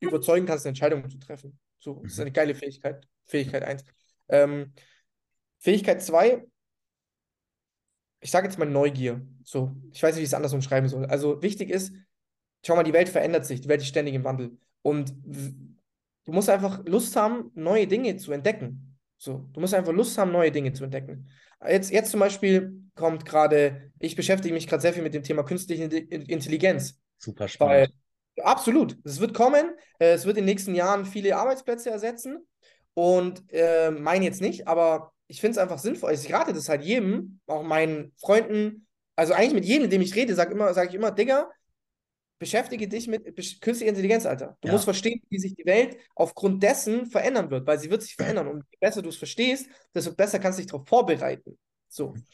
[0.00, 1.58] überzeugen kannst, Entscheidungen zu treffen.
[1.78, 2.34] So, das ist eine mhm.
[2.34, 3.06] geile Fähigkeit.
[3.26, 3.84] Fähigkeit 1.
[4.28, 4.72] Ähm,
[5.58, 6.46] Fähigkeit 2,
[8.20, 9.26] ich sage jetzt mal Neugier.
[9.44, 11.06] So, ich weiß nicht, wie ich es anders umschreiben soll.
[11.06, 11.92] Also wichtig ist,
[12.64, 14.58] schau mal, die Welt verändert sich, die Welt ist ständig im Wandel.
[14.82, 18.98] Und du musst einfach Lust haben, neue Dinge zu entdecken.
[19.18, 21.28] So, du musst einfach Lust haben, neue Dinge zu entdecken.
[21.66, 25.42] Jetzt, jetzt zum Beispiel kommt gerade, ich beschäftige mich gerade sehr viel mit dem Thema
[25.42, 27.00] künstliche Intelligenz.
[27.18, 27.92] Super spannend.
[28.36, 28.96] Weil, absolut.
[29.04, 29.70] Es wird kommen.
[29.98, 32.46] Äh, es wird in den nächsten Jahren viele Arbeitsplätze ersetzen.
[32.94, 36.12] Und äh, meine jetzt nicht, aber ich finde es einfach sinnvoll.
[36.12, 38.86] Ich rate das halt jedem, auch meinen Freunden,
[39.16, 41.50] Also eigentlich mit jedem, mit dem ich rede, sage immer, sag ich immer, Digga,
[42.38, 43.24] beschäftige dich mit
[43.60, 44.56] künstlicher Intelligenz, Alter.
[44.60, 44.72] Du ja.
[44.72, 48.48] musst verstehen, wie sich die Welt aufgrund dessen verändern wird, weil sie wird sich verändern.
[48.48, 51.58] Und je besser du es verstehst, desto besser kannst du dich darauf vorbereiten.
[51.88, 52.10] So.
[52.10, 52.24] Mhm.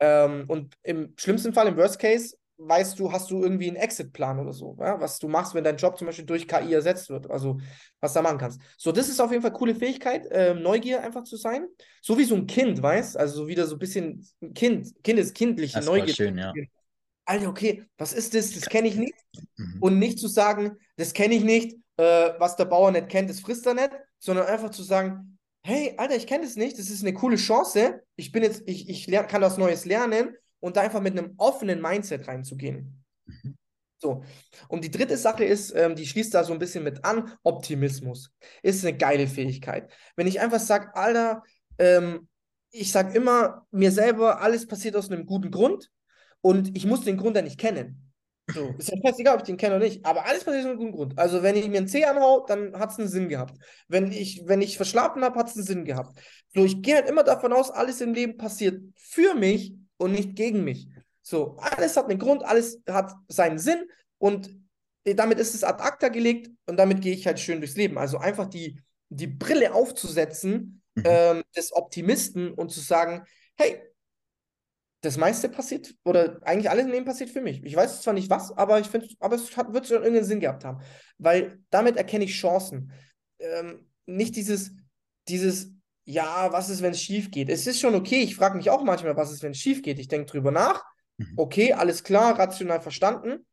[0.00, 2.36] Ähm, und im schlimmsten Fall, im Worst Case,
[2.68, 5.00] weißt du, hast du irgendwie einen Exit-Plan oder so, ja?
[5.00, 7.58] was du machst, wenn dein Job zum Beispiel durch KI ersetzt wird, also
[8.00, 8.60] was du da machen kannst.
[8.76, 11.66] So, das ist auf jeden Fall eine coole Fähigkeit, äh, Neugier einfach zu sein.
[12.00, 15.78] So wie so ein Kind, weißt also so wieder so ein bisschen ein Kind, kindeskindliche
[15.78, 16.14] das Neugier.
[16.14, 16.52] Schön, ja.
[17.24, 18.52] Alter, okay, was ist das?
[18.52, 19.14] Das kenne ich nicht.
[19.56, 19.76] Mhm.
[19.80, 23.40] Und nicht zu sagen, das kenne ich nicht, äh, was der Bauer nicht kennt, das
[23.40, 27.02] frisst er nicht, sondern einfach zu sagen, hey, Alter, ich kenne das nicht, das ist
[27.02, 28.02] eine coole Chance.
[28.16, 31.34] Ich bin jetzt, ich, ich lern, kann was Neues lernen und da einfach mit einem
[31.38, 33.04] offenen Mindset reinzugehen.
[33.26, 33.56] Mhm.
[33.98, 34.22] So.
[34.68, 38.32] Und die dritte Sache ist, ähm, die schließt da so ein bisschen mit an, Optimismus.
[38.62, 39.90] Ist eine geile Fähigkeit.
[40.16, 41.42] Wenn ich einfach sage, Alter,
[41.78, 42.28] ähm,
[42.70, 45.90] ich sage immer mir selber, alles passiert aus einem guten Grund
[46.40, 48.12] und ich muss den Grund ja nicht kennen.
[48.52, 50.78] So, ist ja scheißegal, ob ich den kenne oder nicht, aber alles passiert aus einem
[50.78, 51.18] guten Grund.
[51.18, 53.56] Also, wenn ich mir einen Zeh anhau, dann hat es einen Sinn gehabt.
[53.88, 56.18] Wenn ich, wenn ich verschlafen habe, hat es einen Sinn gehabt.
[56.54, 60.36] So, ich gehe halt immer davon aus, alles im Leben passiert für mich und nicht
[60.36, 60.88] gegen mich.
[61.22, 63.88] So, alles hat einen Grund, alles hat seinen Sinn
[64.18, 64.50] und
[65.04, 67.98] damit ist es ad acta gelegt und damit gehe ich halt schön durchs Leben.
[67.98, 71.02] Also einfach die, die Brille aufzusetzen mhm.
[71.06, 73.24] ähm, des Optimisten und zu sagen,
[73.56, 73.80] hey,
[75.02, 77.62] das meiste passiert, oder eigentlich alles im Leben passiert für mich.
[77.64, 80.40] Ich weiß zwar nicht was, aber ich finde, aber es hat, wird schon irgendeinen Sinn
[80.40, 80.80] gehabt haben.
[81.18, 82.92] Weil damit erkenne ich Chancen.
[83.40, 84.72] Ähm, nicht dieses,
[85.28, 85.72] dieses,
[86.04, 87.48] ja, was ist, wenn es schief geht?
[87.48, 89.98] Es ist schon okay, ich frage mich auch manchmal, was ist, wenn es schief geht?
[89.98, 90.84] Ich denke drüber nach.
[91.18, 91.34] Mhm.
[91.36, 93.46] Okay, alles klar, rational verstanden.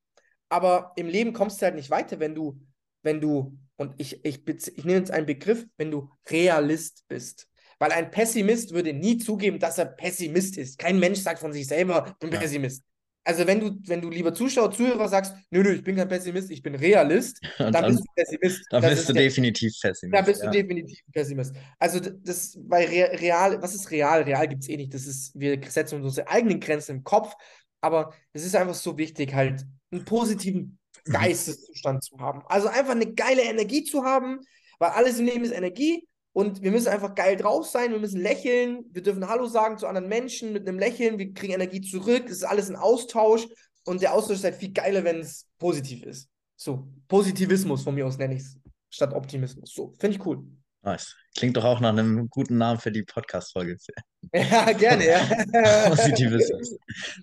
[0.50, 2.60] Aber im Leben kommst du halt nicht weiter, wenn du,
[3.04, 7.48] wenn du, und ich, ich, ich nehme jetzt einen Begriff, wenn du Realist bist.
[7.78, 10.78] Weil ein Pessimist würde nie zugeben, dass er Pessimist ist.
[10.80, 12.40] Kein Mensch sagt von sich selber, ich bin ja.
[12.40, 12.84] Pessimist.
[13.24, 16.50] Also wenn du, wenn du lieber Zuschauer, Zuhörer sagst, nö, nö, ich bin kein Pessimist,
[16.52, 18.66] ich bin Realist, dann, dann, bist du Pessimist.
[18.70, 20.16] Dann bist du definitiv Pessimist.
[20.16, 20.50] Dann bist ja.
[20.50, 21.56] du definitiv Pessimist.
[21.78, 24.24] Also das bei real, was ist real?
[24.24, 24.94] Real gibt es eh nicht.
[24.94, 27.36] Das ist, wir setzen uns unsere eigenen Grenzen im Kopf,
[27.82, 31.12] aber es ist einfach so wichtig, halt einen positiven mhm.
[31.12, 32.42] Geisteszustand zu haben.
[32.48, 34.40] Also einfach eine geile Energie zu haben,
[34.80, 36.08] weil alles im Leben ist Energie
[36.40, 39.88] und wir müssen einfach geil drauf sein, wir müssen lächeln, wir dürfen Hallo sagen zu
[39.88, 43.46] anderen Menschen mit einem Lächeln, wir kriegen Energie zurück, es ist alles ein Austausch
[43.84, 46.30] und der Austausch ist halt viel geiler, wenn es positiv ist.
[46.56, 48.58] So, Positivismus von mir aus nenne ich es,
[48.90, 49.74] statt Optimismus.
[49.74, 50.42] So, finde ich cool.
[50.82, 51.14] Nice.
[51.38, 53.76] Klingt doch auch nach einem guten Namen für die Podcast-Folge.
[54.34, 55.90] Ja, gerne, ja.
[55.90, 56.78] Positivismus.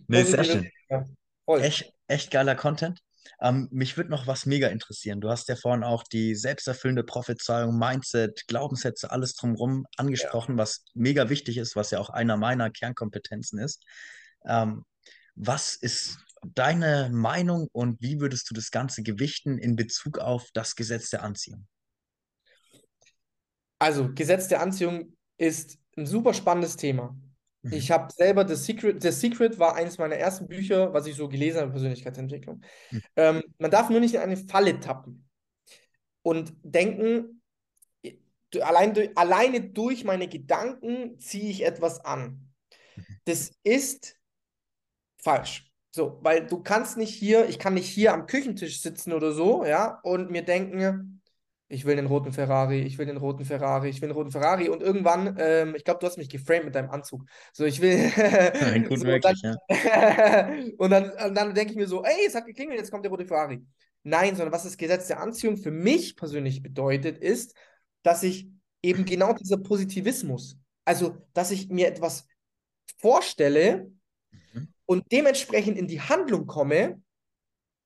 [0.08, 0.70] Nee, sehr schön.
[0.90, 1.04] Ja,
[1.58, 3.00] echt, echt geiler Content.
[3.40, 5.20] Ähm, mich würde noch was mega interessieren.
[5.20, 10.62] Du hast ja vorhin auch die selbsterfüllende Prophezeiung, Mindset, Glaubenssätze, alles drumherum angesprochen, ja.
[10.62, 13.84] was mega wichtig ist, was ja auch einer meiner Kernkompetenzen ist.
[14.46, 14.84] Ähm,
[15.34, 16.18] was ist
[16.54, 21.22] deine Meinung und wie würdest du das Ganze gewichten in Bezug auf das Gesetz der
[21.22, 21.66] Anziehung?
[23.78, 27.14] Also, Gesetz der Anziehung ist ein super spannendes Thema.
[27.66, 27.72] Mhm.
[27.72, 31.28] Ich habe selber The Secret, The Secret war eines meiner ersten Bücher, was ich so
[31.28, 32.62] gelesen habe, Persönlichkeitsentwicklung.
[32.90, 33.02] Mhm.
[33.16, 35.28] Ähm, man darf nur nicht in eine Falle tappen
[36.22, 37.42] und denken,
[38.60, 42.48] allein durch, alleine durch meine Gedanken ziehe ich etwas an.
[42.96, 43.04] Mhm.
[43.24, 44.16] Das ist
[45.18, 45.72] falsch.
[45.90, 49.64] So, weil du kannst nicht hier, ich kann nicht hier am Küchentisch sitzen oder so,
[49.64, 51.22] ja, und mir denken,
[51.68, 54.68] ich will den roten Ferrari, ich will den roten Ferrari, ich will den roten Ferrari
[54.68, 57.24] und irgendwann, ähm, ich glaube, du hast mich geframed mit deinem Anzug.
[57.52, 57.96] So, ich will.
[58.16, 60.48] ja, gut so, möglich, dann, ja.
[60.78, 63.26] und dann, dann denke ich mir so, ey, es hat geklingelt, jetzt kommt der rote
[63.26, 63.64] Ferrari.
[64.04, 67.56] Nein, sondern was das Gesetz der Anziehung für mich persönlich bedeutet, ist,
[68.04, 68.48] dass ich
[68.82, 72.28] eben genau dieser Positivismus, also dass ich mir etwas
[72.98, 73.90] vorstelle
[74.30, 74.68] mhm.
[74.84, 77.02] und dementsprechend in die Handlung komme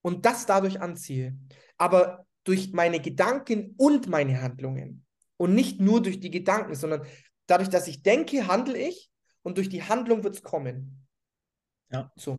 [0.02, 1.38] und das dadurch anziehe.
[1.78, 5.04] Aber durch meine Gedanken und meine Handlungen.
[5.36, 7.02] Und nicht nur durch die Gedanken, sondern
[7.46, 9.10] dadurch, dass ich denke, handle ich
[9.42, 11.06] und durch die Handlung wird es kommen.
[11.90, 12.12] Ja.
[12.16, 12.36] So.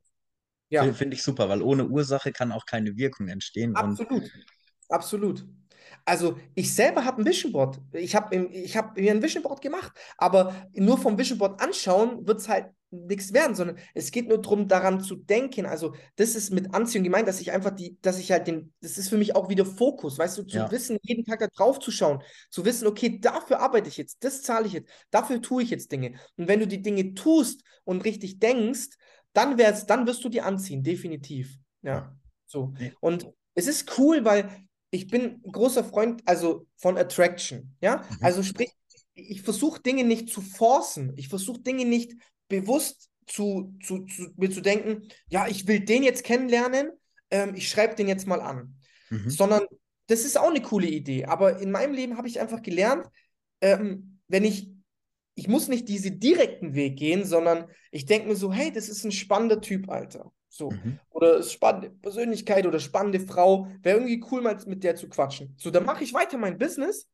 [0.69, 0.91] Ja.
[0.93, 3.75] Finde ich super, weil ohne Ursache kann auch keine Wirkung entstehen.
[3.75, 4.31] Absolut.
[4.87, 5.47] Absolut.
[6.05, 7.79] Also ich selber habe ein Vision Board.
[7.91, 12.25] Ich habe ich hab mir ein Vision Board gemacht, aber nur vom Vision Board anschauen
[12.25, 15.65] wird es halt nichts werden, sondern es geht nur darum, daran zu denken.
[15.65, 18.97] Also das ist mit Anziehung gemeint, dass ich einfach die, dass ich halt den, das
[18.97, 20.71] ist für mich auch wieder Fokus, weißt du, zu ja.
[20.71, 24.41] wissen, jeden Tag da drauf zu schauen, zu wissen, okay, dafür arbeite ich jetzt, das
[24.41, 26.19] zahle ich jetzt, dafür tue ich jetzt Dinge.
[26.35, 28.89] Und wenn du die Dinge tust und richtig denkst,
[29.33, 31.57] dann wär's, dann wirst du die anziehen, definitiv.
[31.81, 32.15] Ja,
[32.45, 32.73] so.
[32.99, 34.49] Und es ist cool, weil
[34.91, 38.17] ich bin ein großer Freund, also von Attraction, ja, mhm.
[38.19, 38.71] also sprich,
[39.13, 42.13] ich versuche Dinge nicht zu forcen, ich versuche Dinge nicht
[42.51, 46.91] bewusst zu, zu, zu, mir zu denken, ja, ich will den jetzt kennenlernen,
[47.31, 48.75] ähm, ich schreibe den jetzt mal an.
[49.09, 49.29] Mhm.
[49.29, 49.63] Sondern
[50.07, 51.25] das ist auch eine coole Idee.
[51.25, 53.07] Aber in meinem Leben habe ich einfach gelernt,
[53.61, 54.69] ähm, wenn ich,
[55.35, 59.03] ich muss nicht diesen direkten Weg gehen, sondern ich denke mir so, hey, das ist
[59.05, 60.31] ein spannender Typ, Alter.
[60.49, 60.71] So.
[60.71, 60.99] Mhm.
[61.09, 63.67] Oder spannende Persönlichkeit oder spannende Frau.
[63.81, 65.55] Wäre irgendwie cool, mal mit der zu quatschen.
[65.57, 67.07] So, dann mache ich weiter mein Business.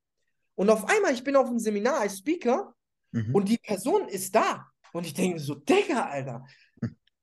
[0.56, 2.74] Und auf einmal, ich bin auf einem Seminar als Speaker
[3.12, 3.36] mhm.
[3.36, 4.66] und die Person ist da.
[4.98, 6.46] Und ich denke so, Digga, Alter,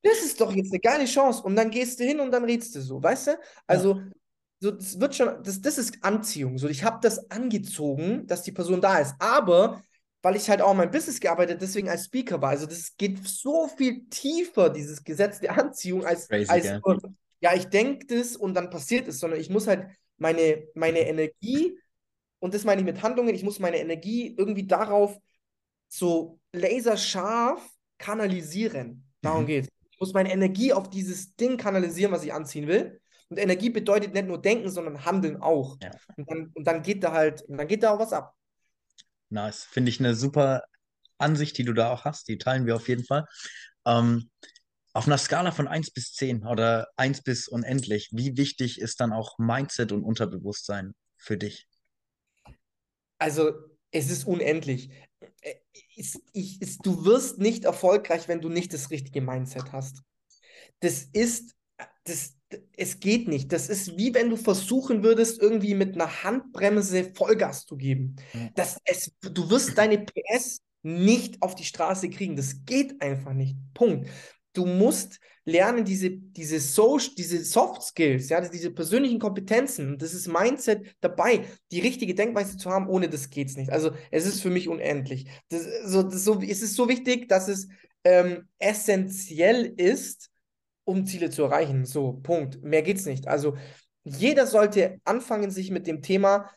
[0.03, 1.43] das ist doch jetzt eine geile Chance.
[1.43, 3.39] Und dann gehst du hin und dann redest du so, weißt du?
[3.67, 4.07] Also, ja.
[4.61, 6.59] so, das wird schon, das, das ist Anziehung.
[6.59, 9.15] So, ich habe das angezogen, dass die Person da ist.
[9.19, 9.83] Aber
[10.25, 12.49] weil ich halt auch mein Business gearbeitet, deswegen als Speaker war.
[12.49, 16.81] Also das geht so viel tiefer, dieses Gesetz der Anziehung, als, Crazy, als yeah.
[17.41, 21.79] ja, ich denke das und dann passiert es, sondern ich muss halt meine, meine Energie,
[22.39, 25.19] und das meine ich mit Handlungen, ich muss meine Energie irgendwie darauf
[25.89, 27.63] so laserscharf
[27.99, 29.07] kanalisieren.
[29.21, 29.47] Darum mhm.
[29.47, 29.71] geht es.
[29.91, 33.01] Ich muss meine Energie auf dieses Ding kanalisieren, was ich anziehen will.
[33.29, 35.77] Und Energie bedeutet nicht nur denken, sondern handeln auch.
[35.83, 35.91] Ja.
[36.17, 38.35] Und, dann, und dann geht da halt, dann geht da auch was ab.
[39.31, 39.65] Nice.
[39.65, 40.63] Finde ich eine super
[41.19, 42.29] Ansicht, die du da auch hast.
[42.29, 43.27] Die teilen wir auf jeden Fall.
[43.87, 44.31] Ähm,
[44.93, 49.13] auf einer Skala von 1 bis 10 oder 1 bis unendlich, wie wichtig ist dann
[49.13, 51.67] auch Mindset und Unterbewusstsein für dich?
[53.19, 53.53] Also,
[53.91, 54.91] es ist unendlich.
[55.97, 60.03] Ich, ich, ich, du wirst nicht erfolgreich, wenn du nicht das richtige Mindset hast.
[60.81, 61.55] Das ist,
[62.05, 62.37] das,
[62.77, 63.53] es geht nicht.
[63.53, 68.17] Das ist wie wenn du versuchen würdest, irgendwie mit einer Handbremse Vollgas zu geben.
[68.55, 72.37] Das, es, du wirst deine PS nicht auf die Straße kriegen.
[72.37, 73.57] Das geht einfach nicht.
[73.73, 74.09] Punkt.
[74.55, 80.27] Du musst lernen, diese, diese, Social, diese Soft Skills, ja, diese persönlichen Kompetenzen, das ist
[80.27, 83.71] Mindset dabei, die richtige Denkweise zu haben, ohne das geht es nicht.
[83.71, 85.27] Also es ist für mich unendlich.
[85.51, 87.69] Das, so, das, so, es ist so wichtig, dass es
[88.05, 90.31] ähm, essentiell ist,
[90.85, 91.85] um Ziele zu erreichen.
[91.85, 92.63] So, Punkt.
[92.63, 93.29] Mehr geht's nicht.
[93.29, 93.57] Also
[94.05, 96.51] jeder sollte anfangen, sich mit dem Thema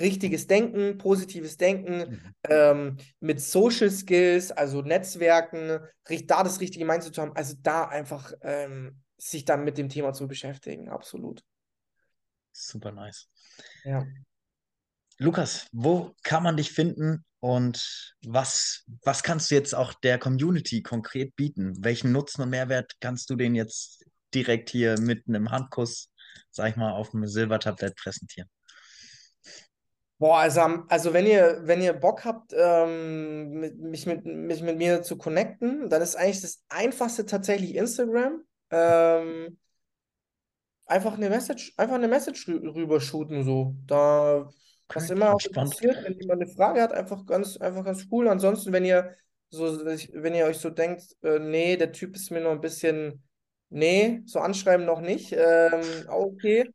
[0.00, 2.34] richtiges Denken, positives Denken, mhm.
[2.48, 5.80] ähm, mit Social Skills, also Netzwerken,
[6.26, 10.12] da das richtige Mindset zu haben, also da einfach ähm, sich dann mit dem Thema
[10.12, 11.42] zu beschäftigen, absolut.
[12.52, 13.28] Super nice.
[13.84, 14.06] Ja.
[15.18, 20.82] Lukas, wo kann man dich finden und was, was kannst du jetzt auch der Community
[20.82, 21.74] konkret bieten?
[21.84, 26.10] Welchen Nutzen und Mehrwert kannst du den jetzt direkt hier mit einem Handkuss,
[26.50, 28.48] sag ich mal, auf dem Silbertablett präsentieren?
[30.18, 34.76] Boah, also, also wenn ihr, wenn ihr Bock habt, ähm, mit, mich, mit, mich mit
[34.76, 38.42] mir zu connecten, dann ist eigentlich das Einfachste tatsächlich Instagram.
[38.70, 39.58] Ähm,
[40.86, 43.76] einfach eine Message, einfach eine Message rübershooten, so.
[43.86, 44.48] Da
[44.94, 48.28] was immer auch interessiert, wenn jemand eine Frage hat, einfach ganz, einfach ganz cool.
[48.28, 49.14] Ansonsten, wenn ihr
[49.50, 53.22] so, wenn ihr euch so denkt, äh, nee, der Typ ist mir noch ein bisschen,
[53.70, 56.70] nee, so anschreiben noch nicht, ähm, okay,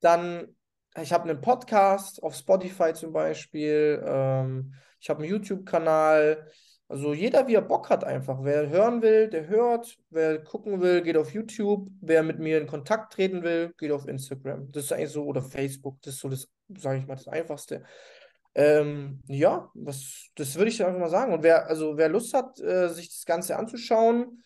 [0.00, 0.55] dann,
[1.02, 6.46] ich habe einen Podcast auf Spotify zum Beispiel, ähm, ich habe einen YouTube-Kanal,
[6.88, 8.38] also jeder, wie er Bock hat einfach.
[8.42, 9.98] Wer hören will, der hört.
[10.10, 11.88] Wer gucken will, geht auf YouTube.
[12.00, 14.70] Wer mit mir in Kontakt treten will, geht auf Instagram.
[14.70, 17.82] Das ist eigentlich so, oder Facebook, das ist so das sage ich mal, das Einfachste.
[18.54, 21.32] Ähm, ja, was, das würde ich einfach mal sagen.
[21.32, 24.42] Und wer, also wer Lust hat, äh, sich das Ganze anzuschauen,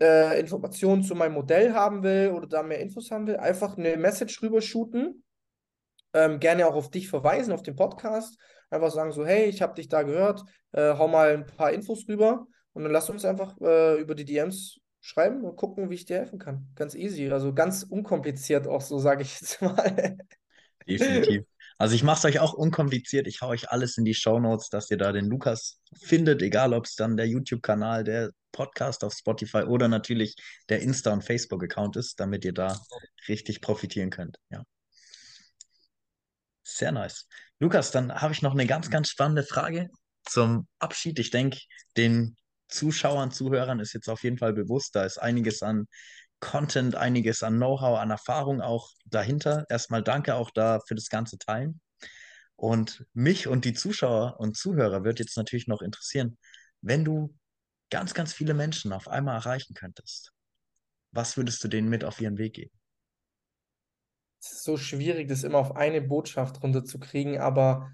[0.00, 3.96] äh, Informationen zu meinem Modell haben will oder da mehr Infos haben will, einfach eine
[3.96, 5.24] Message rüber shooten.
[6.18, 8.36] Ähm, gerne auch auf dich verweisen, auf den Podcast.
[8.70, 10.42] Einfach sagen so, hey, ich habe dich da gehört,
[10.72, 14.24] äh, hau mal ein paar Infos rüber und dann lass uns einfach äh, über die
[14.24, 16.68] DMs schreiben und gucken, wie ich dir helfen kann.
[16.74, 20.18] Ganz easy, also ganz unkompliziert auch so, sage ich jetzt mal.
[20.88, 21.44] Definitiv.
[21.80, 23.28] Also ich mache es euch auch unkompliziert.
[23.28, 26.74] Ich hau euch alles in die Show Notes, dass ihr da den Lukas findet, egal
[26.74, 30.34] ob es dann der YouTube-Kanal, der Podcast auf Spotify oder natürlich
[30.68, 32.80] der Insta- und Facebook-Account ist, damit ihr da
[33.28, 34.38] richtig profitieren könnt.
[34.50, 34.64] Ja.
[36.70, 37.26] Sehr nice.
[37.60, 39.88] Lukas, dann habe ich noch eine ganz, ganz spannende Frage
[40.26, 41.18] zum Abschied.
[41.18, 41.58] Ich denke,
[41.96, 42.36] den
[42.68, 45.86] Zuschauern, Zuhörern ist jetzt auf jeden Fall bewusst, da ist einiges an
[46.40, 49.64] Content, einiges an Know-how, an Erfahrung auch dahinter.
[49.70, 51.80] Erstmal danke auch da für das ganze Teilen.
[52.54, 56.36] Und mich und die Zuschauer und Zuhörer wird jetzt natürlich noch interessieren,
[56.82, 57.34] wenn du
[57.88, 60.32] ganz, ganz viele Menschen auf einmal erreichen könntest,
[61.12, 62.78] was würdest du denen mit auf ihren Weg geben?
[64.40, 67.92] Es ist so schwierig, das immer auf eine Botschaft runterzukriegen, aber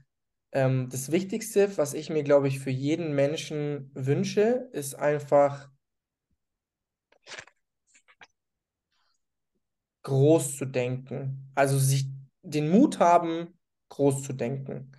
[0.52, 5.70] ähm, das Wichtigste, was ich mir, glaube ich, für jeden Menschen wünsche, ist einfach
[10.02, 11.50] groß zu denken.
[11.54, 12.06] Also sich
[12.42, 14.92] den Mut haben, groß zu denken.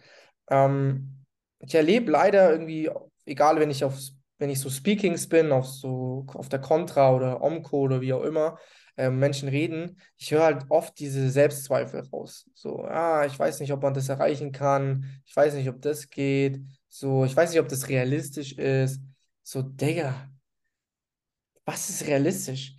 [0.50, 1.24] Ähm,
[1.60, 2.90] ich erlebe leider irgendwie,
[3.26, 3.98] egal wenn ich auf
[4.38, 8.24] wenn ich so Speakings bin, auf so auf der Contra oder Omco oder wie auch
[8.24, 8.58] immer,
[8.98, 12.50] äh, Menschen reden, ich höre halt oft diese Selbstzweifel raus.
[12.54, 16.10] So, ah, ich weiß nicht, ob man das erreichen kann, ich weiß nicht, ob das
[16.10, 19.02] geht, so, ich weiß nicht, ob das realistisch ist.
[19.44, 20.30] So, Digga,
[21.66, 22.78] was ist realistisch?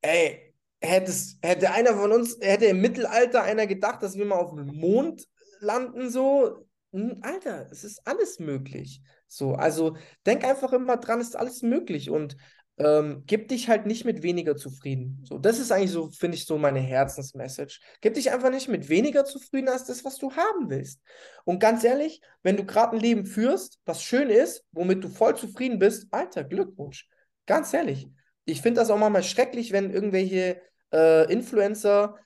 [0.00, 4.54] Ey, hättest, hätte einer von uns, hätte im Mittelalter einer gedacht, dass wir mal auf
[4.54, 5.26] dem Mond
[5.60, 9.02] landen, so, Alter, es ist alles möglich.
[9.26, 12.36] So, also denk einfach immer dran, es ist alles möglich und
[12.78, 15.22] ähm, gib dich halt nicht mit weniger zufrieden.
[15.24, 17.80] So, das ist eigentlich so, finde ich, so meine Herzensmessage.
[18.00, 21.00] Gib dich einfach nicht mit weniger zufrieden als das, was du haben willst.
[21.44, 25.36] Und ganz ehrlich, wenn du gerade ein Leben führst, was schön ist, womit du voll
[25.36, 27.08] zufrieden bist, Alter, Glückwunsch.
[27.46, 28.08] Ganz ehrlich.
[28.44, 30.60] Ich finde das auch manchmal schrecklich, wenn irgendwelche
[30.92, 32.16] äh, Influencer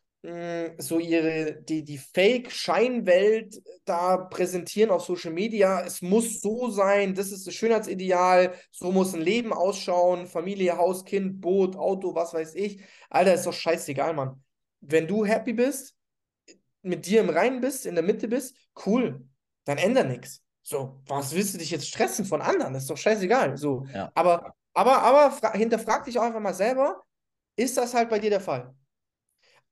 [0.78, 5.84] so ihre, die, die Fake-Scheinwelt da präsentieren auf Social Media.
[5.84, 11.04] Es muss so sein, das ist das Schönheitsideal, so muss ein Leben ausschauen, Familie, Haus,
[11.04, 12.80] Kind, Boot, Auto, was weiß ich.
[13.10, 14.40] Alter, ist doch scheißegal, Mann.
[14.80, 15.96] Wenn du happy bist,
[16.82, 18.56] mit dir im Reinen bist, in der Mitte bist,
[18.86, 19.26] cool,
[19.64, 20.40] dann ändert nichts.
[20.62, 22.74] So, was willst du dich jetzt stressen von anderen?
[22.74, 23.56] Das ist doch scheißegal.
[23.56, 24.12] So, ja.
[24.14, 27.02] aber, aber, aber hinterfrag dich auch einfach mal selber,
[27.56, 28.72] ist das halt bei dir der Fall?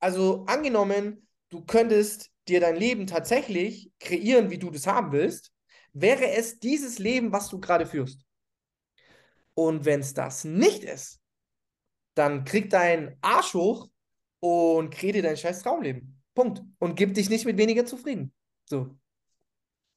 [0.01, 5.53] Also angenommen, du könntest dir dein Leben tatsächlich kreieren, wie du das haben willst,
[5.93, 8.25] wäre es dieses Leben, was du gerade führst.
[9.55, 11.21] Und wenn es das nicht ist,
[12.15, 13.89] dann krieg dein Arsch hoch
[14.41, 16.23] und kreier dein scheiß Traumleben.
[16.35, 16.63] Punkt.
[16.79, 18.33] Und gib dich nicht mit weniger zufrieden.
[18.65, 18.97] So.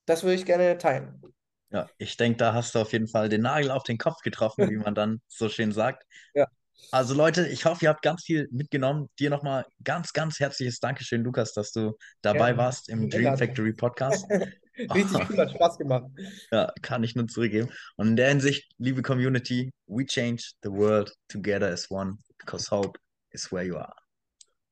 [0.06, 1.22] Das würde ich gerne teilen.
[1.70, 4.70] Ja, ich denke, da hast du auf jeden Fall den Nagel auf den Kopf getroffen,
[4.70, 6.06] wie man dann so schön sagt.
[6.34, 6.48] Ja.
[6.92, 9.10] Also Leute, ich hoffe, ihr habt ganz viel mitgenommen.
[9.20, 13.74] Dir nochmal ganz, ganz herzliches Dankeschön, Lukas, dass du dabei ja, warst im Dream Factory
[13.74, 14.26] Podcast.
[14.94, 16.06] Richtig cool, hat Spaß gemacht.
[16.52, 17.70] Ja, kann ich nur zurückgeben.
[17.96, 23.00] Und in der Hinsicht, liebe Community, we change the world together as one, because hope
[23.32, 23.94] is where you are.